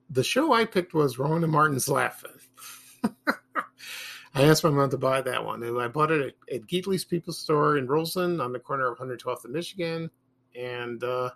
The 0.10 0.24
show 0.24 0.54
I 0.54 0.66
picked 0.66 0.94
was 0.94 1.20
Rowan 1.20 1.44
and 1.44 1.52
Martin's 1.52 1.90
Laugh-In. 1.90 3.12
I 4.34 4.44
asked 4.44 4.64
my 4.64 4.70
mom 4.70 4.90
to 4.92 4.98
buy 4.98 5.22
that 5.22 5.44
one. 5.44 5.64
And 5.64 5.80
I 5.80 5.88
bought 5.88 6.12
it 6.12 6.22
at, 6.50 6.56
at 6.56 6.68
Gately's 6.68 7.04
People 7.04 7.34
Store 7.34 7.78
in 7.78 7.88
Roseland 7.88 8.42
on 8.42 8.54
the 8.54 8.60
corner 8.60 8.92
of 8.92 9.00
112th 9.00 9.46
and 9.46 9.54
Michigan. 9.54 10.10
And 10.56 11.04
uh, 11.04 11.32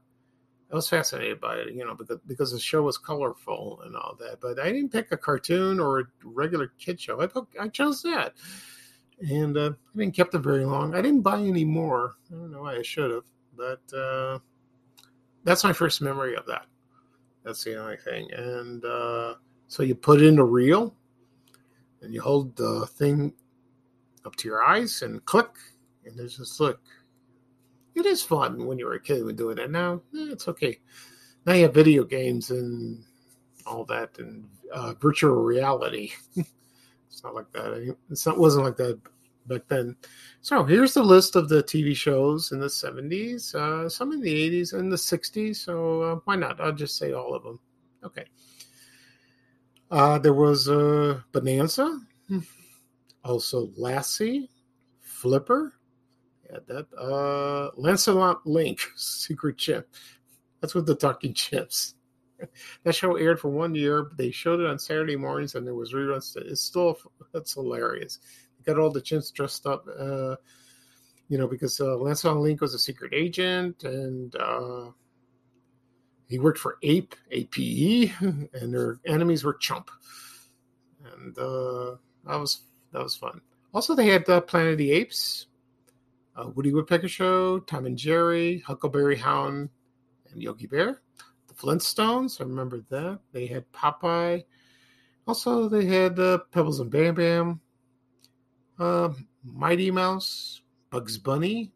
I 0.72 0.76
was 0.76 0.88
fascinated 0.88 1.42
by 1.42 1.56
it, 1.56 1.74
you 1.74 1.86
know, 1.86 1.96
because 1.96 2.20
because 2.28 2.52
the 2.52 2.60
show 2.60 2.84
was 2.84 2.98
colorful 2.98 3.82
and 3.84 3.96
all 3.96 4.16
that. 4.20 4.40
But 4.40 4.60
I 4.60 4.72
didn't 4.72 4.92
pick 4.92 5.12
a 5.12 5.18
cartoon 5.18 5.80
or 5.80 6.00
a 6.00 6.04
regular 6.24 6.72
kid 6.80 7.00
show. 7.00 7.22
I 7.22 7.28
I 7.62 7.68
chose 7.68 8.02
that, 8.04 8.34
and 9.20 9.58
uh, 9.58 9.72
I 9.94 9.98
didn't 9.98 10.16
kept 10.16 10.34
it 10.34 10.40
very 10.40 10.64
long. 10.64 10.96
I 10.96 11.02
didn't 11.02 11.22
buy 11.22 11.42
any 11.42 11.66
more. 11.66 12.16
I 12.32 12.36
don't 12.36 12.52
know 12.52 12.62
why 12.62 12.78
I 12.78 12.84
should 12.84 13.12
have, 13.12 13.26
but 13.58 13.98
uh, 13.98 14.40
that's 15.44 15.64
my 15.64 15.74
first 15.74 16.02
memory 16.02 16.36
of 16.36 16.46
that. 16.48 16.66
That's 17.44 17.64
the 17.64 17.82
only 17.82 17.98
thing. 17.98 18.32
And 18.34 18.86
uh, 18.86 19.36
so 19.68 19.84
you 19.84 19.96
put 19.96 20.22
in 20.22 20.40
a 20.40 20.44
reel, 20.44 20.96
and 22.02 22.14
you 22.14 22.22
hold 22.22 22.56
the 22.56 22.86
thing 22.88 23.34
up 24.26 24.36
to 24.38 24.48
your 24.48 24.64
eyes 24.64 25.02
and 25.02 25.24
click, 25.26 25.50
and 26.06 26.18
there's 26.18 26.38
this 26.38 26.60
look 26.60 26.80
it 27.96 28.06
is 28.06 28.24
fun 28.24 28.66
when 28.66 28.80
you 28.80 28.86
were 28.86 28.94
a 28.94 29.00
kid 29.00 29.24
when 29.26 29.36
doing 29.36 29.58
it. 29.58 29.72
Now 29.72 29.96
eh, 30.16 30.32
it's 30.32 30.48
okay. 30.48 30.80
Now 31.46 31.54
you 31.54 31.64
have 31.64 31.74
video 31.74 32.04
games 32.04 32.52
and 32.52 33.04
all 33.66 33.86
that 33.86 34.18
and 34.20 34.48
uh, 34.74 34.94
virtual 34.94 35.36
reality. 35.36 36.12
it's 36.36 37.24
not 37.24 37.36
like 37.36 37.52
that. 37.54 37.96
It's 38.10 38.26
not 38.26 38.38
wasn't 38.38 38.66
like 38.66 38.78
that 38.78 39.00
back 39.48 39.68
then. 39.68 39.96
So 40.42 40.64
here's 40.64 40.94
the 40.94 41.04
list 41.04 41.36
of 41.36 41.50
the 41.50 41.64
TV 41.64 41.96
shows 41.96 42.52
in 42.52 42.60
the 42.60 42.68
70s, 42.68 43.56
uh, 43.56 43.90
some 43.90 44.12
in 44.12 44.22
the 44.22 44.34
80s 44.34 44.74
and 44.74 44.92
the 44.92 44.96
60s. 44.96 45.58
So 45.58 46.02
uh, 46.02 46.16
why 46.26 46.36
not? 46.36 46.60
I'll 46.60 46.72
just 46.72 46.98
say 46.98 47.14
all 47.14 47.34
of 47.34 47.44
them. 47.44 47.60
Okay. 48.04 48.26
Uh, 49.90 50.18
there 50.20 50.34
was 50.34 50.70
uh, 50.70 51.20
Bonanza, 51.32 52.00
also 53.24 53.70
Lassie, 53.76 54.50
Flipper, 55.02 55.74
yeah, 56.52 56.60
that 56.68 56.88
uh 56.98 57.72
Lancelot 57.80 58.46
Link, 58.46 58.80
Secret 58.96 59.58
Chimp. 59.58 59.86
That's 60.60 60.76
with 60.76 60.86
the 60.86 60.96
talking 60.96 61.34
chips. 61.34 61.96
that 62.84 62.96
show 62.96 63.16
aired 63.16 63.40
for 63.40 63.50
one 63.50 63.76
year. 63.76 64.12
They 64.18 64.32
showed 64.32 64.60
it 64.60 64.68
on 64.68 64.80
Saturday 64.80 65.16
mornings, 65.16 65.56
and 65.56 65.66
there 65.66 65.76
was 65.76 65.94
reruns. 65.94 66.36
It's 66.38 66.62
still 66.62 66.98
that's 67.34 67.54
hilarious. 67.54 68.20
Got 68.66 68.78
all 68.78 68.90
the 68.90 69.02
chimps 69.02 69.34
dressed 69.34 69.66
up, 69.66 69.86
uh, 69.88 70.36
you 71.28 71.38
know, 71.38 71.48
because 71.48 71.80
uh, 71.80 71.96
Lancelot 71.98 72.38
Link 72.38 72.62
was 72.62 72.74
a 72.74 72.80
secret 72.80 73.14
agent, 73.14 73.84
and 73.84 74.36
uh, 74.36 74.92
he 76.28 76.40
worked 76.40 76.60
for 76.60 76.78
Ape, 76.84 77.16
APE, 77.32 78.12
and 78.22 78.74
their 78.74 79.00
enemies 79.06 79.44
were 79.44 79.54
Chump, 79.54 79.92
and 81.14 81.38
uh, 81.38 81.96
that 82.26 82.40
was 82.40 82.62
that 82.94 83.04
was 83.04 83.16
fun. 83.16 83.42
Also, 83.74 83.96
they 83.96 84.08
had 84.08 84.28
uh, 84.30 84.42
Planet 84.42 84.74
of 84.74 84.78
the 84.78 84.92
Apes, 84.92 85.48
uh, 86.36 86.50
Woody 86.56 86.74
Woodpecker 86.74 87.08
Show, 87.08 87.60
Tom 87.60 87.86
and 87.86 87.98
Jerry, 87.98 88.60
Huckleberry 88.60 89.18
Hound, 89.18 89.70
and 90.32 90.42
Yogi 90.42 90.68
Bear. 90.68 91.02
The 91.48 91.54
Flintstones, 91.54 92.42
I 92.42 92.46
remember 92.46 92.82
that. 92.90 93.20
They 93.32 93.46
had 93.48 93.72
Popeye. 93.72 94.44
Also, 95.28 95.70
they 95.70 95.86
had 95.86 96.20
uh, 96.20 96.40
Pebbles 96.52 96.80
and 96.80 96.90
Bam 96.90 97.16
Bam, 97.16 97.62
uh, 98.82 99.14
Mighty 99.44 99.92
Mouse, 99.92 100.62
Bugs 100.90 101.18
Bunny. 101.18 101.72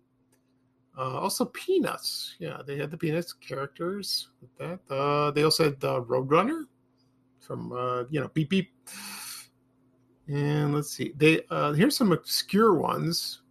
Uh, 0.97 1.19
also, 1.19 1.45
Peanuts. 1.45 2.35
Yeah, 2.39 2.61
they 2.65 2.77
had 2.77 2.89
the 2.89 2.97
Peanuts 2.97 3.33
characters 3.33 4.29
with 4.41 4.55
that. 4.57 4.79
Uh, 4.93 5.31
they 5.31 5.43
also 5.43 5.65
had 5.65 5.83
uh, 5.83 6.01
Roadrunner 6.01 6.63
from, 7.39 7.71
uh, 7.73 8.03
you 8.09 8.21
know, 8.21 8.29
Beep 8.29 8.49
Beep. 8.49 8.71
And 10.27 10.73
let's 10.73 10.89
see. 10.89 11.13
They 11.17 11.41
uh, 11.51 11.73
here's 11.73 11.95
some 11.95 12.11
obscure 12.11 12.73
ones 12.73 13.41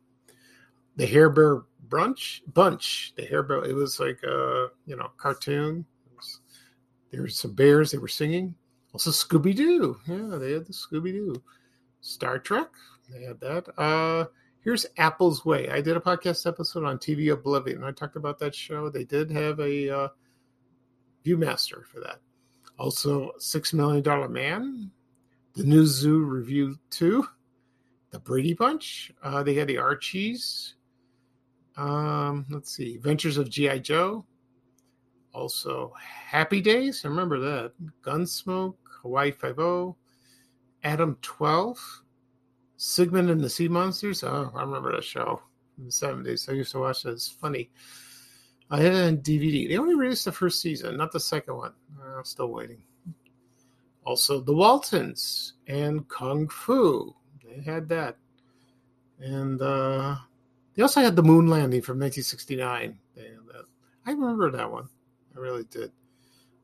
the 0.97 1.07
Hair 1.07 1.31
Bear 1.31 1.63
Brunch 1.89 2.41
Bunch. 2.53 3.13
The 3.17 3.25
Hair 3.25 3.45
Bear. 3.45 3.65
It 3.65 3.75
was 3.75 4.01
like 4.01 4.21
a 4.25 4.69
you 4.85 4.97
know 4.97 5.11
cartoon. 5.17 5.85
Was, 6.17 6.41
there 7.13 7.23
were 7.23 7.29
some 7.29 7.53
bears. 7.53 7.93
They 7.93 7.99
were 7.99 8.09
singing. 8.09 8.57
Also 8.93 9.11
Scooby 9.11 9.55
Doo. 9.55 9.99
Yeah, 10.09 10.37
they 10.37 10.53
had 10.53 10.67
the 10.67 10.73
Scooby 10.73 11.13
Doo. 11.13 11.41
Star 12.01 12.41
Trek. 12.41 12.71
They 13.11 13.23
had 13.23 13.41
that. 13.41 13.79
Uh, 13.79 14.27
here's 14.61 14.87
Apple's 14.97 15.45
Way. 15.45 15.69
I 15.69 15.81
did 15.81 15.97
a 15.97 16.01
podcast 16.01 16.47
episode 16.47 16.85
on 16.85 16.99
TV 16.99 17.33
Oblivion. 17.33 17.85
I 17.85 17.93
talked 17.93 18.17
about 18.17 18.39
that 18.39 18.55
show. 18.55 18.89
They 18.89 19.05
did 19.05 19.31
have 19.31 19.61
a 19.61 19.91
uh, 19.91 20.09
ViewMaster 21.25 21.85
for 21.85 22.01
that. 22.01 22.21
Also, 22.79 23.33
Six 23.39 23.73
Million 23.73 24.03
Dollar 24.03 24.29
Man, 24.29 24.91
The 25.55 25.65
New 25.65 25.87
Zoo 25.87 26.25
Revue 26.25 26.77
2, 26.91 27.25
The 28.11 28.19
Brady 28.19 28.55
Bunch. 28.55 29.13
Uh, 29.23 29.43
they 29.43 29.55
had 29.55 29.69
the 29.69 29.79
Archies, 29.79 30.75
um, 31.77 32.47
let's 32.51 32.75
see, 32.75 32.97
Adventures 32.97 33.37
of 33.37 33.51
G.I. 33.51 33.79
Joe. 33.79 34.25
Also, 35.33 35.93
Happy 36.01 36.61
Days. 36.61 37.05
I 37.05 37.09
remember 37.09 37.41
that. 37.41 37.73
Gunsmoke, 38.03 38.77
Hawaii 39.03 39.33
Five 39.33 39.59
O, 39.59 39.97
Adam 40.85 41.19
12, 41.23 42.04
Sigmund 42.77 43.31
and 43.31 43.41
the 43.41 43.51
Sea 43.51 43.69
Monsters. 43.69 44.25
Oh, 44.25 44.51
I 44.55 44.63
remember 44.63 44.93
that 44.93 45.05
show 45.05 45.43
in 45.79 45.85
the 45.85 45.91
70s. 45.91 46.49
I 46.49 46.53
used 46.53 46.73
to 46.73 46.81
watch 46.81 47.05
it. 47.05 47.11
It's 47.11 47.29
funny. 47.29 47.71
I 48.71 48.81
had 48.81 48.95
it 48.95 49.05
on 49.05 49.17
DVD. 49.19 49.69
They 49.69 49.77
only 49.77 49.95
released 49.95 50.25
the 50.25 50.33
first 50.33 50.61
season, 50.61 50.97
not 50.97 51.13
the 51.13 51.21
second 51.21 51.57
one. 51.57 51.73
I'm 52.17 52.25
still 52.25 52.49
waiting. 52.49 52.83
Also, 54.05 54.41
The 54.41 54.55
Waltons 54.55 55.55
and 55.67 56.07
Kung 56.09 56.49
Fu. 56.49 57.15
They 57.45 57.63
had 57.63 57.89
that. 57.89 58.17
And 59.21 59.61
uh, 59.63 60.17
they 60.75 60.83
also 60.83 61.01
had 61.01 61.17
the 61.17 61.23
moon 61.23 61.47
landing 61.47 61.83
from 61.83 61.99
1969. 61.99 62.99
And, 63.17 63.27
uh, 63.55 63.63
I 64.07 64.11
remember 64.11 64.51
that 64.51 64.71
one. 64.71 64.89
I 65.35 65.39
really 65.39 65.65
did. 65.65 65.93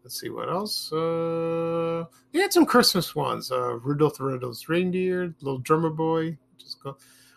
Let's 0.03 0.19
see 0.19 0.31
what 0.31 0.49
else. 0.49 0.93
Uh, 0.93 2.05
they 2.33 2.41
had 2.41 2.53
some 2.53 2.67
Christmas 2.67 3.15
ones. 3.15 3.53
Uh, 3.53 3.75
Rudolph 3.75 4.17
the 4.17 4.25
Red-Nosed 4.25 4.69
Reindeer, 4.69 5.35
Little 5.41 5.59
Drummer 5.59 5.91
Boy. 5.91 6.37
Just 6.59 6.83
go. 6.83 6.97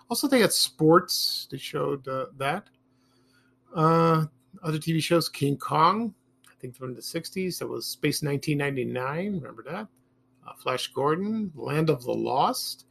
Also, 0.10 0.28
they 0.28 0.40
had 0.40 0.54
sports. 0.54 1.48
They 1.52 1.58
showed 1.58 2.08
uh, 2.08 2.28
that. 2.38 2.70
Uh, 3.76 4.26
other 4.62 4.78
TV 4.78 5.02
shows, 5.02 5.28
King 5.28 5.58
Kong. 5.58 6.14
I 6.48 6.54
think 6.62 6.76
from 6.76 6.94
the 6.94 7.02
60s. 7.02 7.60
That 7.60 7.68
was 7.68 7.86
Space 7.86 8.24
1999. 8.24 9.42
Remember 9.42 9.64
that? 9.64 9.88
Uh, 10.48 10.54
Flash 10.58 10.88
Gordon, 10.94 11.52
Land 11.56 11.90
of 11.90 12.04
the 12.04 12.14
Lost. 12.14 12.86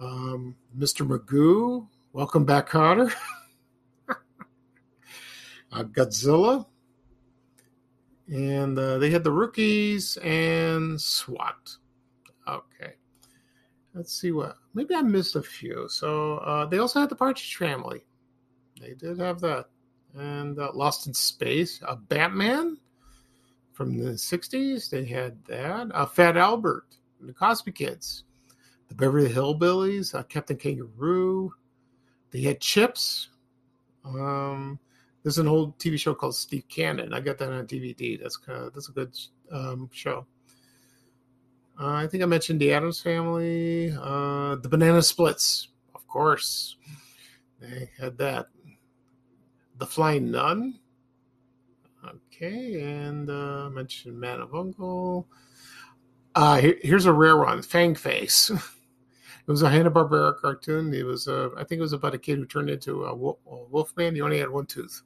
Um, 0.00 0.54
Mr. 0.78 1.06
Magoo, 1.06 1.88
Welcome 2.14 2.46
back, 2.46 2.70
Kotter. 2.70 3.12
uh, 4.08 5.84
Godzilla. 5.84 6.64
And 8.28 8.78
uh, 8.78 8.98
they 8.98 9.10
had 9.10 9.24
the 9.24 9.32
rookies 9.32 10.18
and 10.18 11.00
SWAT. 11.00 11.76
Okay. 12.46 12.92
Let's 13.94 14.12
see 14.12 14.32
what. 14.32 14.56
Maybe 14.74 14.94
I 14.94 15.02
missed 15.02 15.36
a 15.36 15.42
few. 15.42 15.88
So 15.88 16.38
uh, 16.38 16.66
they 16.66 16.78
also 16.78 17.00
had 17.00 17.08
the 17.08 17.16
Partridge 17.16 17.56
Family. 17.56 18.04
They 18.80 18.94
did 18.94 19.18
have 19.18 19.40
that. 19.40 19.66
And 20.16 20.58
uh, 20.58 20.72
Lost 20.74 21.06
in 21.06 21.14
Space. 21.14 21.80
Uh, 21.86 21.96
Batman 21.96 22.78
from 23.72 23.96
the 23.98 24.10
60s. 24.10 24.90
They 24.90 25.04
had 25.04 25.42
that. 25.46 25.88
Uh, 25.92 26.06
Fat 26.06 26.36
Albert. 26.36 26.86
The 27.20 27.32
Cosby 27.32 27.72
Kids. 27.72 28.24
The 28.88 28.94
Beverly 28.94 29.30
Hillbillies. 29.30 30.14
Uh, 30.14 30.22
Captain 30.24 30.56
Kangaroo. 30.56 31.52
They 32.30 32.42
had 32.42 32.60
chips. 32.60 33.28
Um, 34.04 34.78
there's 35.28 35.36
an 35.36 35.46
old 35.46 35.76
TV 35.78 35.98
show 35.98 36.14
called 36.14 36.34
Steve 36.34 36.64
Canyon. 36.70 37.12
I 37.12 37.20
got 37.20 37.36
that 37.36 37.52
on 37.52 37.66
DVD. 37.66 38.18
That's 38.18 38.38
kind 38.38 38.62
of, 38.62 38.72
that's 38.72 38.88
a 38.88 38.92
good 38.92 39.14
um, 39.52 39.90
show. 39.92 40.24
Uh, 41.78 41.88
I 41.88 42.06
think 42.06 42.22
I 42.22 42.26
mentioned 42.26 42.58
the 42.58 42.72
Addams 42.72 43.02
Family, 43.02 43.92
uh, 44.00 44.54
the 44.54 44.70
Banana 44.70 45.02
Splits, 45.02 45.68
of 45.94 46.08
course. 46.08 46.76
They 47.60 47.90
had 48.00 48.16
that. 48.16 48.46
The 49.76 49.84
Flying 49.84 50.30
Nun. 50.30 50.78
Okay, 52.06 52.80
and 52.80 53.28
uh, 53.28 53.68
mentioned 53.68 54.18
Man 54.18 54.40
of 54.40 54.54
Uncle. 54.54 55.28
Uh, 56.34 56.56
here, 56.56 56.78
here's 56.80 57.04
a 57.04 57.12
rare 57.12 57.36
one, 57.36 57.60
Fang 57.60 57.94
Face. 57.94 58.50
It 59.46 59.50
was 59.50 59.62
a 59.62 59.70
Hanna 59.70 59.90
Barbera 59.90 60.36
cartoon. 60.36 60.92
It 60.92 61.06
was, 61.06 61.26
uh, 61.26 61.48
I 61.56 61.64
think, 61.64 61.78
it 61.78 61.80
was 61.80 61.94
about 61.94 62.12
a 62.12 62.18
kid 62.18 62.36
who 62.36 62.44
turned 62.44 62.68
into 62.68 63.06
a, 63.06 63.14
wolf, 63.14 63.38
a 63.50 63.56
wolf 63.70 63.96
man. 63.96 64.14
He 64.14 64.20
only 64.20 64.38
had 64.38 64.50
one 64.50 64.66
tooth. 64.66 65.02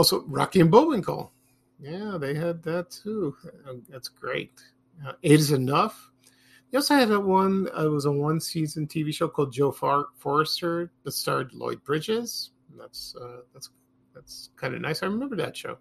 Also, 0.00 0.24
Rocky 0.28 0.60
and 0.60 0.70
Bullwinkle. 0.70 1.30
Yeah, 1.78 2.16
they 2.18 2.32
had 2.32 2.62
that 2.62 2.90
too. 2.90 3.36
Uh, 3.68 3.74
that's 3.86 4.08
great. 4.08 4.50
Uh, 5.06 5.12
enough. 5.22 6.10
They 6.70 6.78
also 6.78 6.94
had 6.94 7.14
one. 7.14 7.68
Uh, 7.76 7.84
it 7.84 7.90
was 7.90 8.06
a 8.06 8.10
one 8.10 8.40
season 8.40 8.86
TV 8.86 9.12
show 9.12 9.28
called 9.28 9.52
Joe 9.52 9.70
Far- 9.70 10.06
Forrester 10.16 10.90
that 11.04 11.12
starred 11.12 11.52
Lloyd 11.52 11.84
Bridges. 11.84 12.52
That's 12.78 13.14
uh, 13.20 13.42
that's 13.52 13.68
that's 14.14 14.48
kind 14.56 14.74
of 14.74 14.80
nice. 14.80 15.02
I 15.02 15.06
remember 15.06 15.36
that 15.36 15.54
show. 15.54 15.76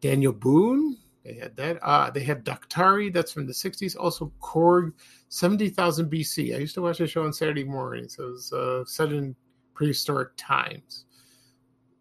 Daniel 0.00 0.32
Boone. 0.32 0.96
They 1.26 1.34
had 1.34 1.54
that. 1.56 1.78
Uh, 1.82 2.08
they 2.08 2.22
had 2.22 2.42
Daktari, 2.46 3.12
that's 3.12 3.32
from 3.32 3.46
the 3.46 3.52
60s. 3.52 3.96
Also, 3.98 4.32
Korg, 4.40 4.92
70,000 5.28 6.10
BC. 6.10 6.54
I 6.54 6.58
used 6.58 6.74
to 6.74 6.82
watch 6.82 6.98
the 6.98 7.06
show 7.06 7.24
on 7.24 7.34
Saturday 7.34 7.64
mornings. 7.64 8.16
It 8.18 8.22
was 8.22 8.50
uh, 8.52 8.84
set 8.86 9.12
in 9.12 9.36
prehistoric 9.74 10.30
times. 10.38 11.03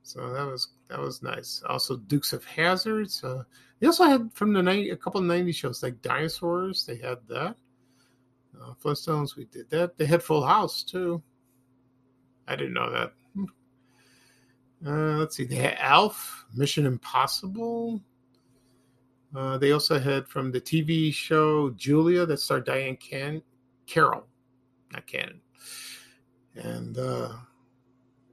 So 0.04 0.34
that 0.34 0.46
was 0.46 0.68
that 0.89 1.00
was 1.00 1.24
nice. 1.24 1.63
Also, 1.68 1.96
Dukes 1.96 2.34
of 2.34 2.44
Hazards. 2.44 3.24
Uh, 3.24 3.44
they 3.80 3.88
also 3.88 4.04
had 4.04 4.30
from 4.34 4.54
the 4.54 4.62
night 4.62 4.92
a 4.92 4.98
couple 4.98 5.22
of 5.22 5.26
'90s 5.26 5.56
shows 5.56 5.82
like 5.82 6.02
Dinosaurs. 6.02 6.86
They 6.86 6.98
had 6.98 7.20
that. 7.30 7.56
Uh, 8.62 8.74
Flintstones. 8.84 9.38
We 9.38 9.46
did 9.46 9.70
that. 9.70 9.98
They 9.98 10.06
had 10.06 10.22
Full 10.22 10.46
House 10.46 10.84
too. 10.84 11.24
I 12.48 12.58
didn't 12.58 12.74
know 12.74 12.92
that. 12.92 13.13
Uh, 14.86 15.18
let's 15.18 15.38
see. 15.38 15.46
They 15.46 15.56
had 15.56 15.78
Alf, 15.80 16.46
Mission 16.54 16.86
Impossible. 16.86 18.02
Uh, 19.34 19.58
they 19.58 19.72
also 19.72 19.98
had 19.98 20.28
from 20.28 20.52
the 20.52 20.60
TV 20.60 21.13
show 21.13 21.70
Julia 21.72 22.26
that 22.26 22.42
starred 22.42 22.66
Diane 22.66 22.98
Can 22.98 23.42
Carroll, 23.88 24.28
not 24.92 25.08
Cannon, 25.08 25.42
and 26.56 26.98
uh, 26.98 27.30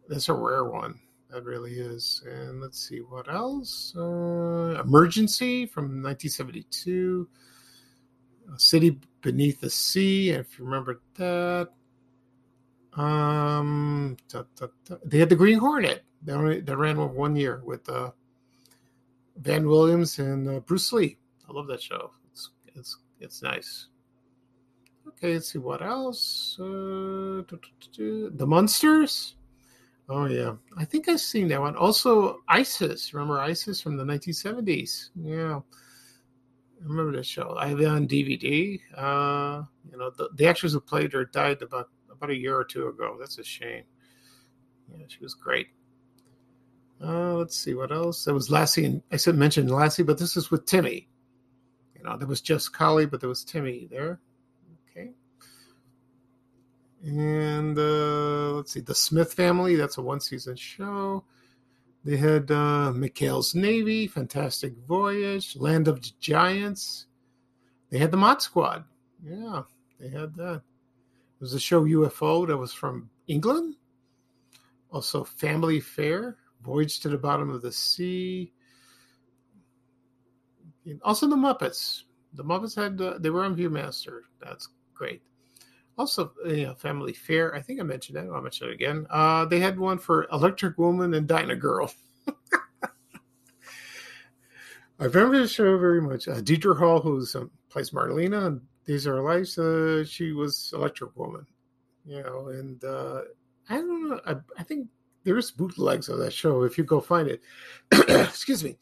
that's 0.09 0.29
a 0.29 0.35
rare 0.35 0.65
one. 0.65 0.99
That 1.31 1.45
really 1.45 1.75
is. 1.79 2.23
And 2.27 2.61
let's 2.61 2.89
see 2.89 2.99
what 2.99 3.33
else. 3.33 3.95
Uh, 3.97 4.81
Emergency 4.85 5.67
from 5.67 6.03
1972. 6.03 7.29
A 8.53 8.59
City 8.59 8.99
Beneath 9.21 9.61
the 9.61 9.71
Sea, 9.71 10.31
if 10.31 10.59
you 10.59 10.65
remember 10.65 11.01
that. 11.15 11.69
Um, 12.95 14.17
da, 14.29 14.43
da, 14.57 14.67
da. 14.85 14.97
they 15.05 15.19
had 15.19 15.29
the 15.29 15.37
Green 15.37 15.59
Hornet. 15.59 16.03
They, 16.23 16.33
only, 16.33 16.61
they 16.61 16.75
ran 16.75 16.97
one 17.15 17.37
year 17.37 17.63
with 17.65 17.89
uh, 17.89 18.11
Van 19.37 19.67
Williams 19.69 20.19
and 20.19 20.49
uh, 20.49 20.61
Bruce 20.61 20.93
Lee. 20.93 21.17
I 21.49 21.53
love 21.53 21.69
that 21.69 21.83
show. 21.83 22.11
It's 22.33 22.51
it's 22.75 22.99
it's 23.21 23.43
nice. 23.43 23.89
Okay, 25.09 25.35
let's 25.35 25.53
see 25.53 25.59
what 25.59 25.83
else. 25.83 26.57
Uh, 26.61 27.43
the 27.97 28.47
Munsters. 28.47 29.35
Oh 30.13 30.27
yeah, 30.27 30.57
I 30.77 30.85
think 30.85 31.09
I've 31.09 31.21
seen 31.21 31.47
that 31.49 31.61
one. 31.61 31.77
Also, 31.77 32.41
ISIS. 32.49 33.15
Remember 33.15 33.39
ISIS 33.39 33.81
from 33.81 33.97
the 33.97 34.03
1970s? 34.03 35.11
Yeah, 35.15 35.61
I 35.61 36.85
remember 36.85 37.17
that 37.17 37.27
show. 37.27 37.55
I 37.57 37.69
have 37.69 37.81
it 37.81 37.87
on 37.87 38.09
DVD. 38.09 38.81
Uh, 38.97 39.63
you 39.89 39.97
know, 39.97 40.11
the, 40.11 40.29
the 40.35 40.49
actress 40.49 40.73
who 40.73 40.81
played 40.81 41.13
her 41.13 41.27
died 41.27 41.63
about 41.63 41.91
about 42.11 42.31
a 42.31 42.35
year 42.35 42.57
or 42.57 42.65
two 42.65 42.89
ago. 42.89 43.17
That's 43.21 43.39
a 43.39 43.45
shame. 43.45 43.85
Yeah, 44.93 45.05
she 45.07 45.21
was 45.21 45.35
great. 45.35 45.69
Uh, 47.01 47.35
let's 47.35 47.57
see 47.57 47.75
what 47.75 47.93
else. 47.93 48.25
There 48.25 48.35
was 48.35 48.51
Lassie, 48.51 48.87
and 48.87 49.03
I 49.13 49.17
said 49.17 49.37
mentioned 49.37 49.71
Lassie, 49.71 50.03
but 50.03 50.19
this 50.19 50.37
is 50.37 50.51
with 50.51 50.67
Timmy. 50.67 51.09
You 51.97 52.03
know, 52.03 52.17
there 52.17 52.27
was 52.27 52.41
just 52.41 52.73
Collie, 52.73 53.07
but 53.07 53.21
there 53.21 53.29
was 53.29 53.45
Timmy 53.45 53.87
there. 53.89 54.19
And 57.03 57.79
uh, 57.79 58.53
let's 58.53 58.73
see, 58.73 58.81
the 58.81 58.95
Smith 58.95 59.33
family. 59.33 59.77
That's 59.77 59.99
a 59.99 60.03
one 60.03 60.21
season 60.21 60.57
show. 60.57 61.25
They 62.05 62.17
had 62.17 62.51
uh, 62.51 62.93
McHale's 62.95 63.55
Navy, 63.55 64.07
Fantastic 64.07 64.75
Voyage, 64.87 65.57
Land 65.57 65.89
of 65.89 66.01
Giants. 66.19 67.07
They 67.91 67.99
had 67.99 68.11
the 68.11 68.17
Mod 68.17 68.41
Squad. 68.41 68.85
Yeah, 69.23 69.63
they 69.99 70.09
had 70.09 70.35
that. 70.37 70.57
It 70.57 71.41
was 71.41 71.55
a 71.55 71.61
show 71.61 71.85
UFO 71.85 72.47
that 72.47 72.57
was 72.57 72.73
from 72.73 73.11
England. 73.27 73.77
Also, 74.91 75.25
Family 75.25 75.81
Fair, 75.81 76.37
Voyage 76.63 77.01
to 77.01 77.09
the 77.09 77.19
Bottom 77.19 77.51
of 77.51 77.63
the 77.63 77.73
Sea. 77.73 78.53
Also, 81.03 81.27
the 81.27 81.37
Muppets. 81.37 82.05
The 82.35 82.45
Muppets 82.45 82.77
had 82.77 83.01
uh, 83.01 83.19
they 83.19 83.31
were 83.31 83.45
on 83.45 83.57
ViewMaster. 83.57 84.21
That's 84.41 84.69
great. 84.95 85.23
Also, 85.99 86.33
you 86.47 86.67
know, 86.67 86.75
Family 86.75 87.13
Fair. 87.13 87.55
I 87.55 87.61
think 87.61 87.81
I 87.81 87.83
mentioned 87.83 88.17
that. 88.17 88.27
I'll 88.33 88.41
mention 88.41 88.69
it 88.69 88.75
again. 88.75 89.07
Uh, 89.11 89.45
they 89.45 89.61
had 89.61 89.79
one 89.79 89.99
for 89.99 90.27
Electric 90.33 90.79
Woman 90.79 91.15
and 91.15 91.27
Dyna 91.27 91.57
Girl. 91.57 91.93
I 95.01 95.05
remember 95.05 95.41
the 95.41 95.49
show 95.49 95.79
very 95.79 96.01
much. 96.01 96.29
Uh, 96.29 96.37
Deidre 96.37 96.79
Hall, 96.79 97.01
who 97.01 97.25
um, 97.35 97.51
plays 97.71 97.91
Marlena, 97.91 98.47
and 98.47 98.61
These 98.85 99.07
Are 99.07 99.23
Lives. 99.23 99.59
Uh, 99.59 100.05
she 100.05 100.33
was 100.33 100.73
Electric 100.75 101.17
Woman, 101.17 101.47
you 102.05 102.23
know, 102.23 102.49
and 102.49 102.85
uh, 102.85 103.23
I 103.69 103.77
don't 103.77 104.09
know. 104.09 104.21
I, 104.27 104.37
I 104.59 104.63
think 104.63 104.89
there's 105.25 105.51
bootlegs 105.51 106.09
of 106.09 106.19
that 106.19 106.33
show 106.33 106.65
if 106.65 106.77
you 106.77 106.85
go 106.85 107.01
find 107.01 107.29
it. 107.29 107.41
Excuse 107.93 108.63
me. 108.65 108.77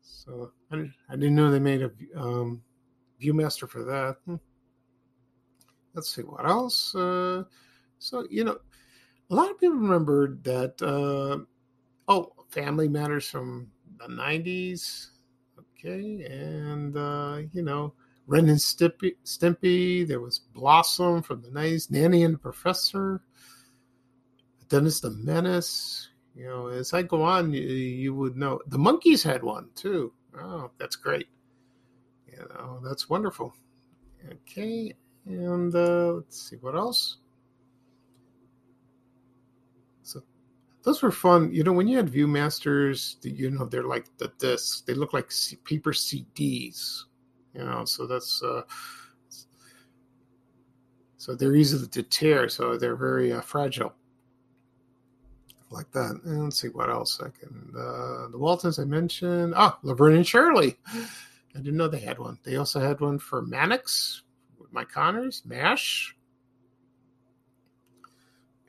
So 0.00 0.52
I 0.70 0.76
didn't, 0.76 0.94
I 1.08 1.16
didn't 1.16 1.34
know 1.34 1.50
they 1.50 1.58
made 1.58 1.82
a 1.82 1.90
um, 2.16 2.62
ViewMaster 3.20 3.68
for 3.68 3.82
that. 3.84 4.16
Let's 5.94 6.14
see 6.14 6.22
what 6.22 6.46
else. 6.46 6.94
Uh, 6.94 7.44
so 7.98 8.26
you 8.30 8.44
know, 8.44 8.58
a 9.30 9.34
lot 9.34 9.50
of 9.50 9.58
people 9.58 9.76
remembered 9.76 10.42
that. 10.44 10.80
Uh, 10.82 11.44
oh, 12.08 12.32
Family 12.48 12.88
Matters 12.88 13.28
from 13.28 13.70
the 13.98 14.08
'90s. 14.08 15.08
Okay, 15.58 16.24
and 16.24 16.96
uh, 16.96 17.38
you 17.52 17.62
know, 17.62 17.94
Ren 18.26 18.48
and 18.48 18.58
Stimpy, 18.58 19.16
Stimpy. 19.24 20.06
There 20.06 20.20
was 20.20 20.38
Blossom 20.38 21.22
from 21.22 21.42
the 21.42 21.48
'90s. 21.48 21.90
Nanny 21.90 22.24
and 22.24 22.34
the 22.34 22.38
Professor. 22.38 23.22
Dennis 24.68 25.00
the 25.00 25.10
Menace. 25.10 26.08
You 26.34 26.46
know, 26.46 26.66
as 26.68 26.94
I 26.94 27.02
go 27.02 27.22
on, 27.22 27.52
you, 27.52 27.60
you 27.60 28.14
would 28.14 28.36
know 28.36 28.60
the 28.66 28.78
Monkees 28.78 29.22
had 29.22 29.42
one 29.42 29.68
too. 29.74 30.12
Oh, 30.38 30.70
that's 30.78 30.96
great. 30.96 31.28
You 32.26 32.46
know, 32.54 32.80
that's 32.82 33.10
wonderful. 33.10 33.54
Okay, 34.30 34.94
and 35.26 35.74
uh, 35.74 36.12
let's 36.14 36.50
see 36.50 36.56
what 36.56 36.74
else. 36.74 37.18
So 40.02 40.22
those 40.82 41.02
were 41.02 41.12
fun. 41.12 41.52
You 41.52 41.64
know, 41.64 41.72
when 41.72 41.88
you 41.88 41.96
had 41.96 42.10
ViewMasters, 42.10 43.16
you 43.22 43.50
know, 43.50 43.66
they're 43.66 43.84
like 43.84 44.06
the 44.18 44.32
discs. 44.38 44.82
They 44.82 44.94
look 44.94 45.12
like 45.12 45.30
paper 45.64 45.92
CDs. 45.92 47.04
You 47.54 47.64
know, 47.64 47.84
so 47.84 48.06
that's 48.06 48.42
uh, 48.42 48.62
so 51.18 51.34
they're 51.34 51.54
easy 51.54 51.86
to 51.86 52.02
tear. 52.02 52.48
So 52.48 52.76
they're 52.76 52.96
very 52.96 53.32
uh, 53.32 53.42
fragile 53.42 53.94
like 55.72 55.90
that. 55.92 56.20
And 56.24 56.44
let's 56.44 56.60
see 56.60 56.68
what 56.68 56.90
else 56.90 57.20
I 57.20 57.30
can. 57.30 57.72
Uh, 57.76 58.28
the 58.28 58.38
Waltons 58.38 58.78
I 58.78 58.84
mentioned. 58.84 59.54
Ah, 59.56 59.78
Laverne 59.82 60.16
and 60.16 60.26
Shirley. 60.26 60.76
I 60.94 61.58
didn't 61.58 61.76
know 61.76 61.88
they 61.88 62.00
had 62.00 62.18
one. 62.18 62.38
They 62.44 62.56
also 62.56 62.80
had 62.80 63.00
one 63.00 63.18
for 63.18 63.42
Mannix 63.42 64.22
Mike 64.72 64.90
Connors, 64.90 65.42
MASH. 65.44 66.16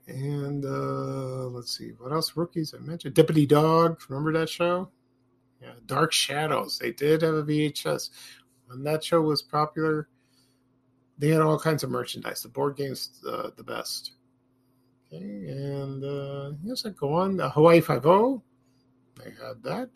And 0.07 0.65
uh, 0.65 1.47
let's 1.47 1.77
see 1.77 1.91
what 1.97 2.11
else. 2.11 2.35
Rookies 2.35 2.73
I 2.77 2.79
mentioned. 2.79 3.15
Deputy 3.15 3.45
Dawg. 3.45 4.01
Remember 4.09 4.33
that 4.33 4.49
show? 4.49 4.89
Yeah, 5.61 5.73
Dark 5.85 6.11
Shadows. 6.11 6.77
They 6.77 6.91
did 6.91 7.21
have 7.21 7.35
a 7.35 7.43
VHS. 7.43 8.09
When 8.67 8.83
that 8.83 9.03
show 9.03 9.21
was 9.21 9.41
popular, 9.41 10.09
they 11.17 11.29
had 11.29 11.41
all 11.41 11.57
kinds 11.57 11.83
of 11.83 11.89
merchandise. 11.89 12.41
The 12.41 12.49
board 12.49 12.75
games, 12.75 13.21
uh, 13.27 13.51
the 13.55 13.63
best. 13.63 14.13
Okay, 15.07 15.23
and 15.23 16.03
uh, 16.03 16.51
yes, 16.63 16.85
I 16.85 16.89
go 16.89 17.13
on. 17.13 17.37
The 17.37 17.49
Hawaii 17.49 17.79
Five 17.79 18.05
O, 18.05 18.41
they 19.23 19.31
had 19.31 19.63
that. 19.63 19.89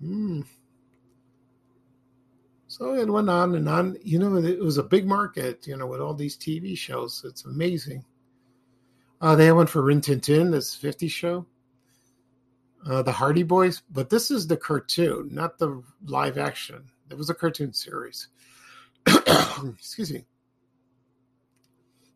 Hmm. 0.00 0.42
So 2.70 2.94
it 2.94 3.10
went 3.10 3.28
on 3.28 3.56
and 3.56 3.68
on. 3.68 3.96
You 4.04 4.20
know, 4.20 4.36
it 4.36 4.60
was 4.60 4.78
a 4.78 4.84
big 4.84 5.04
market. 5.04 5.66
You 5.66 5.76
know, 5.76 5.88
with 5.88 6.00
all 6.00 6.14
these 6.14 6.38
TV 6.38 6.78
shows, 6.78 7.24
it's 7.26 7.44
amazing. 7.44 8.04
Uh, 9.20 9.34
they 9.34 9.46
had 9.46 9.56
one 9.56 9.66
for 9.66 9.82
Rin 9.82 10.00
Tin 10.00 10.20
Tin, 10.20 10.52
this 10.52 10.76
50 10.76 11.08
show. 11.08 11.46
Uh, 12.86 13.02
the 13.02 13.10
Hardy 13.10 13.42
Boys, 13.42 13.82
but 13.90 14.08
this 14.08 14.30
is 14.30 14.46
the 14.46 14.56
cartoon, 14.56 15.28
not 15.32 15.58
the 15.58 15.82
live 16.06 16.38
action. 16.38 16.84
It 17.10 17.18
was 17.18 17.28
a 17.28 17.34
cartoon 17.34 17.72
series. 17.72 18.28
Excuse 19.06 20.12
me. 20.12 20.24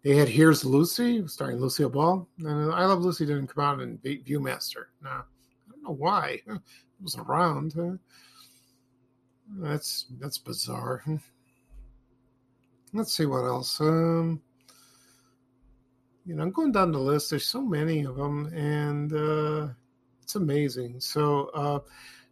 They 0.05 0.15
had 0.15 0.29
Here's 0.29 0.65
Lucy, 0.65 1.27
starring 1.27 1.59
Lucille 1.59 1.91
Ball. 1.91 2.29
And 2.39 2.73
I 2.73 2.87
Love 2.87 3.01
Lucy 3.01 3.27
didn't 3.27 3.49
come 3.49 3.65
out 3.65 3.81
in 3.81 3.99
Viewmaster. 3.99 4.85
Now, 5.03 5.25
I 5.67 5.73
don't 5.73 5.83
know 5.83 5.97
why. 5.97 6.43
It 6.97 7.03
was 7.03 7.17
around. 7.17 7.75
That's 9.59 10.07
that's 10.21 10.39
bizarre. 10.39 11.05
Let's 12.93 13.13
see 13.13 13.27
what 13.27 13.45
else. 13.45 13.81
Um, 13.81 14.41
you 16.25 16.35
know, 16.35 16.43
I'm 16.43 16.51
going 16.51 16.73
down 16.73 16.93
the 16.93 16.99
list. 16.99 17.31
There's 17.31 17.47
so 17.47 17.61
many 17.61 18.05
of 18.05 18.17
them, 18.17 18.47
and 18.55 19.13
uh, 19.13 19.69
it's 20.23 20.37
amazing. 20.37 21.01
So 21.01 21.51
uh, 21.55 21.81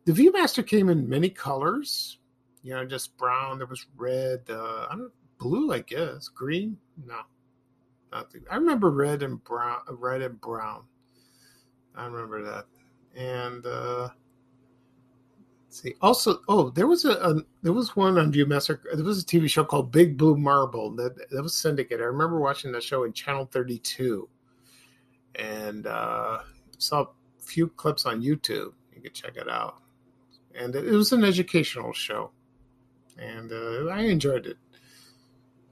the 0.04 0.12
ViewMaster 0.12 0.66
came 0.66 0.88
in 0.88 1.08
many 1.08 1.28
colors. 1.28 2.18
You 2.62 2.74
know, 2.74 2.84
just 2.84 3.16
brown. 3.18 3.58
There 3.58 3.66
was 3.66 3.86
red. 3.96 4.42
Uh, 4.48 4.86
I 4.90 4.94
don't 4.96 5.12
blue. 5.38 5.72
I 5.72 5.80
guess 5.80 6.28
green. 6.28 6.78
No, 7.04 7.20
nothing. 8.12 8.44
I 8.50 8.56
remember 8.56 8.90
red 8.90 9.22
and 9.22 9.42
brown, 9.44 9.80
red 9.88 10.22
and 10.22 10.40
brown. 10.40 10.84
I 11.94 12.06
remember 12.06 12.42
that. 12.44 12.66
And 13.14 13.66
uh, 13.66 14.08
see, 15.72 15.94
also, 16.00 16.40
oh, 16.48 16.70
there 16.70 16.86
was 16.86 17.04
a, 17.04 17.12
a, 17.12 17.42
there 17.62 17.72
was 17.72 17.96
one 17.96 18.18
on 18.18 18.32
ViewMaster. 18.32 18.80
There 18.94 19.04
was 19.04 19.22
a 19.22 19.26
TV 19.26 19.48
show 19.48 19.64
called 19.64 19.90
Big 19.90 20.16
Blue 20.16 20.36
Marble 20.36 20.90
that 20.96 21.30
that 21.30 21.42
was 21.42 21.54
syndicated. 21.54 22.02
I 22.02 22.06
remember 22.06 22.38
watching 22.38 22.72
that 22.72 22.82
show 22.82 23.04
in 23.04 23.12
Channel 23.12 23.46
Thirty 23.46 23.78
Two, 23.78 24.28
and 25.34 25.86
uh, 25.86 26.40
saw 26.78 27.02
a 27.02 27.08
few 27.42 27.68
clips 27.68 28.06
on 28.06 28.22
YouTube. 28.22 28.72
You 28.94 29.02
can 29.02 29.12
check 29.12 29.36
it 29.36 29.48
out. 29.48 29.78
And 30.54 30.74
it 30.74 30.84
was 30.84 31.12
an 31.12 31.24
educational 31.24 31.92
show, 31.94 32.30
and 33.18 33.50
uh, 33.50 33.86
I 33.90 34.02
enjoyed 34.02 34.46
it. 34.46 34.58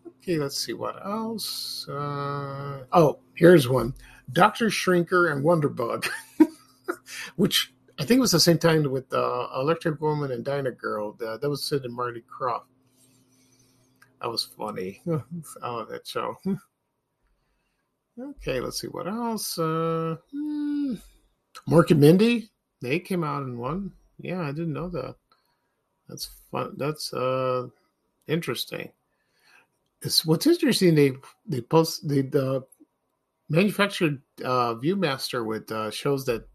Okay, 0.07 0.39
let's 0.39 0.57
see 0.57 0.73
what 0.73 1.05
else. 1.05 1.87
Uh, 1.89 2.85
oh, 2.93 3.19
here's 3.35 3.69
one: 3.69 3.95
Doctor 4.33 4.67
Shrinker 4.67 5.33
and 5.33 5.45
Wonderbug, 5.45 6.09
which 7.37 7.75
I 8.01 8.05
think 8.05 8.17
it 8.17 8.23
was 8.23 8.33
the 8.33 8.41
same 8.41 8.57
time 8.57 8.91
with 8.91 9.13
uh, 9.13 9.49
Electra 9.55 9.95
Woman 10.01 10.33
and 10.33 10.43
Dyna 10.43 10.71
Girl. 10.71 11.13
That 11.21 11.49
was 11.49 11.63
Sid 11.63 11.85
and 11.85 11.95
Marty 11.95 12.23
Krofft. 12.23 12.63
That 14.23 14.31
was 14.31 14.49
funny. 14.57 15.03
oh, 15.07 15.85
that 15.91 16.07
show. 16.07 16.37
Okay, 18.19 18.61
let's 18.61 18.79
see 18.79 18.89
what 18.89 19.07
else. 19.09 19.59
Uh, 19.59 20.17
hmm, 20.31 20.95
Mork 21.67 21.91
and 21.91 22.01
Mindy, 22.01 22.51
they 22.83 22.99
came 22.99 23.25
out 23.25 23.45
in 23.45 23.57
one. 23.57 23.93
Yeah, 24.19 24.43
I 24.43 24.49
didn't 24.49 24.75
know 24.75 24.91
that. 24.91 25.15
That's 26.07 26.29
fun. 26.51 26.75
That's 26.77 27.15
uh 27.15 27.69
interesting. 28.27 28.93
It's 30.03 30.27
what's 30.27 30.47
interesting. 30.47 30.95
They 30.95 31.13
they 31.47 31.63
post 31.63 32.07
they 32.07 32.29
uh, 32.39 32.61
manufactured 33.49 34.21
uh, 34.45 34.75
ViewMaster 34.75 35.47
with 35.47 35.71
uh, 35.73 35.91
shows 35.91 36.27
that 36.27 36.47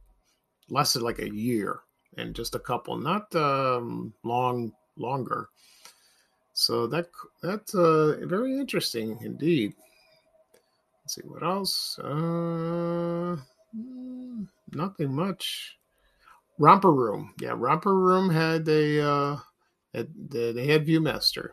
lasted 0.70 1.02
like 1.02 1.20
a 1.20 1.34
year 1.34 1.82
and 2.18 2.36
just 2.36 2.56
a 2.56 2.60
couple, 2.60 2.98
not 2.98 3.34
um, 3.36 4.14
long 4.24 4.72
longer. 4.98 5.50
So 6.54 6.88
that 6.88 7.08
that's 7.42 7.76
uh, 7.76 8.18
very 8.24 8.58
interesting 8.58 9.18
indeed. 9.22 9.74
Let's 11.04 11.16
see 11.16 11.22
what 11.24 11.44
else. 11.44 12.00
Uh, 12.00 13.38
hmm, 13.76 14.44
nothing 14.72 15.14
much. 15.14 15.78
Romper 16.58 16.94
Room, 16.94 17.34
yeah, 17.42 17.54
Romper 17.56 17.94
Room 17.94 18.30
had 18.30 18.68
a 18.70 19.02
uh, 19.06 19.38
had, 19.94 20.08
they 20.32 20.68
had 20.68 20.88
ViewMaster. 20.88 21.50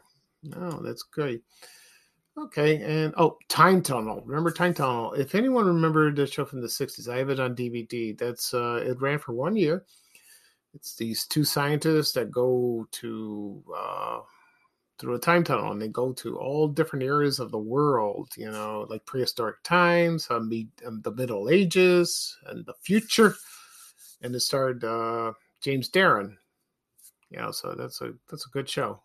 Oh, 0.56 0.80
that's 0.80 1.02
great. 1.02 1.42
Okay, 2.36 2.82
and 2.82 3.12
oh, 3.18 3.36
Time 3.48 3.82
Tunnel. 3.82 4.22
Remember 4.24 4.50
Time 4.50 4.72
Tunnel? 4.72 5.12
If 5.12 5.34
anyone 5.34 5.66
remembered 5.66 6.16
the 6.16 6.26
show 6.26 6.46
from 6.46 6.62
the 6.62 6.66
'60s, 6.66 7.08
I 7.08 7.18
have 7.18 7.28
it 7.28 7.38
on 7.38 7.54
DVD. 7.54 8.16
That's 8.16 8.54
uh, 8.54 8.82
it 8.86 9.00
ran 9.00 9.18
for 9.18 9.32
one 9.32 9.54
year. 9.54 9.84
It's 10.74 10.96
these 10.96 11.26
two 11.26 11.44
scientists 11.44 12.12
that 12.12 12.30
go 12.30 12.88
to 12.92 13.62
uh, 13.76 14.20
through 14.98 15.14
a 15.14 15.18
time 15.18 15.44
tunnel 15.44 15.72
and 15.72 15.82
they 15.82 15.88
go 15.88 16.12
to 16.12 16.38
all 16.38 16.68
different 16.68 17.04
areas 17.04 17.38
of 17.38 17.50
the 17.50 17.58
world, 17.58 18.30
you 18.36 18.50
know, 18.50 18.86
like 18.88 19.04
prehistoric 19.04 19.62
times, 19.62 20.28
um, 20.30 20.48
the 20.48 21.12
Middle 21.12 21.50
Ages, 21.50 22.38
and 22.46 22.64
the 22.64 22.74
future. 22.80 23.34
And 24.22 24.34
it 24.34 24.40
starred 24.40 24.84
uh, 24.84 25.32
James 25.60 25.90
Darren. 25.90 26.36
You 27.30 27.40
know, 27.40 27.50
so 27.50 27.74
that's 27.76 28.00
a 28.00 28.14
that's 28.30 28.46
a 28.46 28.50
good 28.50 28.68
show. 28.68 29.02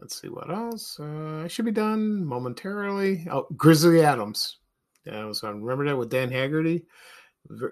Let's 0.00 0.20
see 0.20 0.28
what 0.28 0.50
else. 0.50 0.98
Uh, 0.98 1.42
I 1.44 1.48
should 1.48 1.66
be 1.66 1.72
done 1.72 2.24
momentarily. 2.24 3.26
Oh, 3.30 3.46
Grizzly 3.56 4.02
Adams. 4.02 4.56
Yeah, 5.04 5.20
I 5.20 5.24
was 5.26 5.42
on. 5.44 5.62
Remember 5.62 5.84
that 5.86 5.98
with 5.98 6.10
Dan 6.10 6.30
Haggerty? 6.30 6.84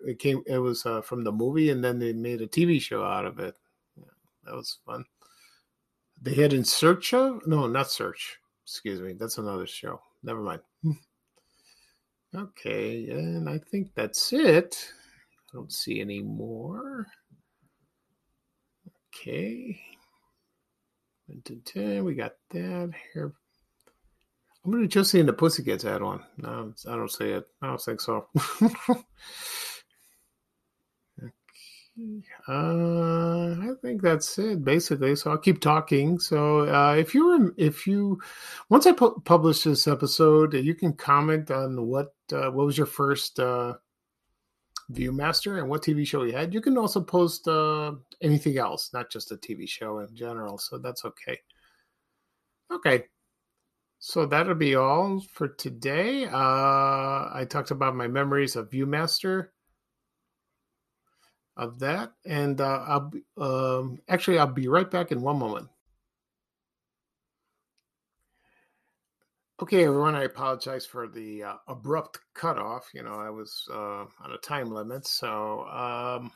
It 0.06 0.18
came. 0.18 0.42
It 0.46 0.58
was 0.58 0.84
uh, 0.84 1.00
from 1.00 1.24
the 1.24 1.32
movie, 1.32 1.70
and 1.70 1.82
then 1.82 1.98
they 1.98 2.12
made 2.12 2.42
a 2.42 2.46
TV 2.46 2.80
show 2.80 3.02
out 3.02 3.24
of 3.24 3.38
it. 3.38 3.54
That 4.44 4.54
was 4.54 4.78
fun. 4.84 5.04
They 6.20 6.34
had 6.34 6.52
in 6.52 6.64
search 6.64 7.14
of 7.14 7.46
no, 7.46 7.66
not 7.66 7.90
search. 7.90 8.38
Excuse 8.64 9.00
me, 9.00 9.14
that's 9.14 9.38
another 9.38 9.66
show. 9.66 10.00
Never 10.22 10.42
mind. 10.42 10.60
Okay, 12.34 13.08
and 13.08 13.48
I 13.48 13.56
think 13.56 13.94
that's 13.94 14.34
it. 14.34 14.92
I 15.34 15.56
don't 15.56 15.72
see 15.72 15.98
any 15.98 16.20
more. 16.20 17.06
Okay. 19.16 19.80
We 22.02 22.14
got 22.14 22.32
that 22.50 22.92
here. 23.12 23.32
I'm 24.64 24.72
gonna 24.72 24.88
just 24.88 25.10
see 25.10 25.20
in 25.20 25.26
the 25.26 25.32
Pussycats 25.32 25.84
ad 25.84 26.02
one. 26.02 26.22
No, 26.36 26.72
I 26.88 26.96
don't 26.96 27.10
see 27.10 27.30
it. 27.30 27.46
I 27.62 27.66
don't 27.68 27.80
think 27.80 28.00
so. 28.00 28.28
Uh, 32.46 33.54
I 33.60 33.70
think 33.82 34.02
that's 34.02 34.38
it 34.38 34.64
basically. 34.64 35.16
So 35.16 35.32
I'll 35.32 35.38
keep 35.38 35.60
talking. 35.60 36.18
So 36.18 36.60
uh, 36.60 36.94
if 36.94 37.14
you 37.14 37.52
if 37.56 37.86
you 37.86 38.20
once 38.68 38.86
I 38.86 38.92
pu- 38.92 39.20
publish 39.24 39.64
this 39.64 39.88
episode, 39.88 40.54
you 40.54 40.74
can 40.74 40.92
comment 40.92 41.50
on 41.50 41.86
what 41.86 42.14
uh, 42.32 42.50
what 42.50 42.66
was 42.66 42.78
your 42.78 42.86
first 42.86 43.40
uh, 43.40 43.74
ViewMaster 44.92 45.58
and 45.58 45.68
what 45.68 45.82
TV 45.82 46.06
show 46.06 46.22
you 46.22 46.32
had. 46.32 46.54
You 46.54 46.60
can 46.60 46.78
also 46.78 47.00
post 47.00 47.46
uh, 47.46 47.92
anything 48.22 48.58
else, 48.58 48.90
not 48.92 49.10
just 49.10 49.32
a 49.32 49.36
TV 49.36 49.68
show 49.68 49.98
in 49.98 50.14
general. 50.14 50.58
So 50.58 50.78
that's 50.78 51.04
okay. 51.04 51.38
Okay. 52.72 53.04
So 53.98 54.26
that'll 54.26 54.54
be 54.54 54.76
all 54.76 55.20
for 55.32 55.48
today. 55.48 56.24
Uh, 56.26 56.30
I 57.32 57.46
talked 57.48 57.70
about 57.70 57.96
my 57.96 58.06
memories 58.06 58.56
of 58.56 58.70
ViewMaster 58.70 59.48
of 61.58 61.80
that. 61.80 62.12
And 62.24 62.60
uh, 62.60 62.84
I'll 62.86 63.10
be, 63.10 63.22
um, 63.36 64.00
actually, 64.08 64.38
I'll 64.38 64.46
be 64.46 64.68
right 64.68 64.90
back 64.90 65.12
in 65.12 65.20
one 65.20 65.38
moment. 65.38 65.68
Okay, 69.60 69.84
everyone, 69.84 70.14
I 70.14 70.22
apologize 70.22 70.86
for 70.86 71.08
the 71.08 71.42
uh, 71.42 71.54
abrupt 71.66 72.20
cutoff. 72.32 72.90
You 72.94 73.02
know, 73.02 73.14
I 73.14 73.28
was 73.28 73.66
uh, 73.68 74.04
on 74.20 74.32
a 74.32 74.38
time 74.38 74.70
limit. 74.70 75.04
So, 75.04 75.64
um, 75.64 76.30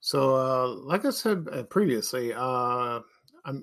so 0.00 0.34
uh, 0.34 0.68
like 0.68 1.04
I 1.04 1.10
said 1.10 1.46
uh, 1.52 1.64
previously, 1.64 2.32
uh, 2.32 3.00
I'm, 3.44 3.62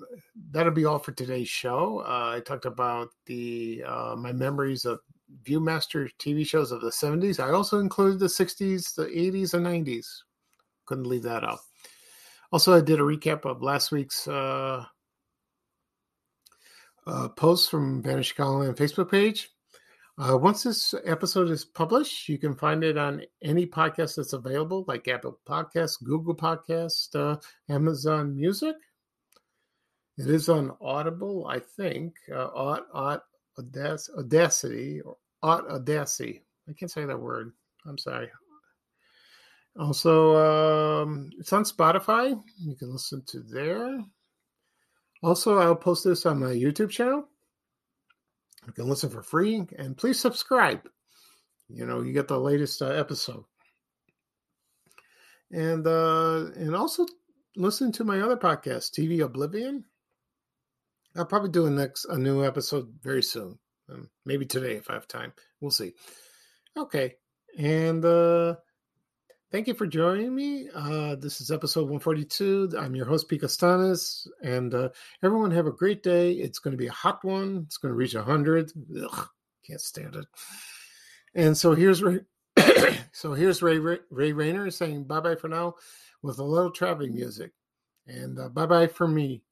that'll 0.52 0.70
be 0.70 0.84
all 0.84 1.00
for 1.00 1.10
today's 1.10 1.48
show. 1.48 1.98
Uh, 2.06 2.36
I 2.36 2.42
talked 2.46 2.64
about 2.64 3.08
the 3.26 3.82
uh, 3.84 4.14
my 4.16 4.32
memories 4.32 4.84
of 4.84 5.00
Viewmaster 5.42 6.08
TV 6.20 6.46
shows 6.46 6.70
of 6.70 6.80
the 6.80 6.92
70s. 6.92 7.40
I 7.40 7.50
also 7.50 7.80
included 7.80 8.20
the 8.20 8.26
60s, 8.26 8.94
the 8.94 9.06
80s, 9.06 9.54
and 9.54 9.66
90s. 9.66 10.06
Couldn't 10.86 11.08
leave 11.08 11.24
that 11.24 11.42
out. 11.42 11.58
Also, 12.52 12.72
I 12.72 12.80
did 12.82 13.00
a 13.00 13.02
recap 13.02 13.44
of 13.44 13.62
last 13.62 13.90
week's 13.90 14.28
uh, 14.28 14.84
uh, 17.06 17.28
post 17.28 17.70
from 17.70 18.02
Vanished 18.02 18.36
Colony 18.36 18.72
Facebook 18.72 19.10
page. 19.10 19.50
Uh, 20.16 20.38
once 20.38 20.62
this 20.62 20.94
episode 21.04 21.50
is 21.50 21.64
published, 21.64 22.28
you 22.28 22.38
can 22.38 22.54
find 22.54 22.84
it 22.84 22.96
on 22.96 23.22
any 23.42 23.66
podcast 23.66 24.14
that's 24.16 24.32
available, 24.32 24.84
like 24.86 25.08
Apple 25.08 25.40
Podcasts, 25.46 26.02
Google 26.02 26.36
Podcast, 26.36 27.16
uh, 27.16 27.36
Amazon 27.68 28.36
Music. 28.36 28.76
It 30.16 30.28
is 30.28 30.48
on 30.48 30.76
Audible, 30.80 31.48
I 31.48 31.58
think. 31.58 32.14
Uh, 32.32 32.78
Audacity 34.16 35.00
or 35.00 35.16
Aud- 35.42 35.68
Audacity. 35.68 36.42
I 36.68 36.72
can't 36.74 36.90
say 36.90 37.04
that 37.04 37.18
word. 37.18 37.52
I'm 37.84 37.98
sorry. 37.98 38.30
Also, 39.76 40.36
um, 41.02 41.30
it's 41.38 41.52
on 41.52 41.64
Spotify. 41.64 42.40
You 42.58 42.76
can 42.76 42.92
listen 42.92 43.22
to 43.26 43.40
there. 43.40 44.00
Also, 45.24 45.56
I'll 45.56 45.74
post 45.74 46.04
this 46.04 46.26
on 46.26 46.38
my 46.38 46.50
YouTube 46.50 46.90
channel. 46.90 47.26
You 48.66 48.72
can 48.74 48.90
listen 48.90 49.08
for 49.08 49.22
free, 49.22 49.66
and 49.78 49.96
please 49.96 50.20
subscribe. 50.20 50.86
You 51.70 51.86
know, 51.86 52.02
you 52.02 52.12
get 52.12 52.28
the 52.28 52.38
latest 52.38 52.82
uh, 52.82 52.90
episode, 52.90 53.44
and 55.50 55.86
uh, 55.86 56.50
and 56.56 56.76
also 56.76 57.06
listen 57.56 57.90
to 57.92 58.04
my 58.04 58.20
other 58.20 58.36
podcast, 58.36 58.92
TV 58.92 59.24
Oblivion. 59.24 59.86
I'll 61.16 61.24
probably 61.24 61.50
do 61.50 61.64
a 61.64 61.70
next 61.70 62.04
a 62.04 62.18
new 62.18 62.44
episode 62.44 62.92
very 63.00 63.22
soon. 63.22 63.58
Um, 63.88 64.10
maybe 64.26 64.44
today 64.44 64.74
if 64.74 64.90
I 64.90 64.92
have 64.92 65.08
time. 65.08 65.32
We'll 65.58 65.70
see. 65.70 65.92
Okay. 66.76 67.14
And 67.56 68.04
uh 68.04 68.56
thank 69.54 69.68
you 69.68 69.74
for 69.74 69.86
joining 69.86 70.34
me. 70.34 70.68
Uh 70.74 71.14
this 71.14 71.40
is 71.40 71.52
episode 71.52 71.82
142. 71.82 72.72
I'm 72.76 72.96
your 72.96 73.06
host, 73.06 73.28
Pete 73.28 73.42
Stanis, 73.42 74.26
and 74.42 74.74
uh 74.74 74.88
everyone 75.22 75.52
have 75.52 75.68
a 75.68 75.70
great 75.70 76.02
day. 76.02 76.32
It's 76.32 76.58
gonna 76.58 76.76
be 76.76 76.88
a 76.88 76.92
hot 76.92 77.24
one. 77.24 77.62
It's 77.66 77.76
gonna 77.76 77.94
reach 77.94 78.14
hundred. 78.14 78.72
Can't 79.64 79.80
stand 79.80 80.16
it. 80.16 80.26
And 81.36 81.56
so 81.56 81.72
here's 81.72 82.02
Ray 82.02 82.22
so 83.12 83.34
here's 83.34 83.62
Ray 83.62 83.78
Ray, 83.78 83.98
Ray 84.10 84.32
Rayner 84.32 84.72
saying 84.72 85.04
bye 85.04 85.20
bye 85.20 85.36
for 85.36 85.46
now 85.46 85.74
with 86.20 86.40
a 86.40 86.44
little 86.44 86.72
traveling 86.72 87.14
music. 87.14 87.52
And 88.08 88.36
uh, 88.40 88.48
bye 88.48 88.66
bye 88.66 88.88
for 88.88 89.06
me. 89.06 89.44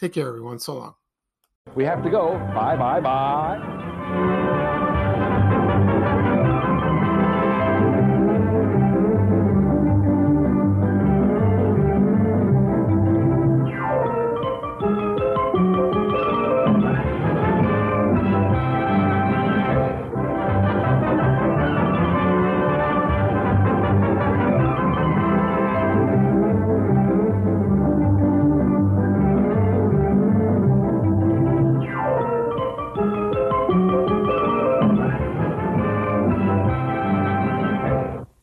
Take 0.00 0.14
care, 0.14 0.26
everyone. 0.26 0.58
So 0.58 0.74
long. 0.74 0.94
We 1.76 1.84
have 1.84 2.02
to 2.02 2.10
go. 2.10 2.32
Bye, 2.54 2.76
bye, 2.76 3.00
bye. 3.00 3.77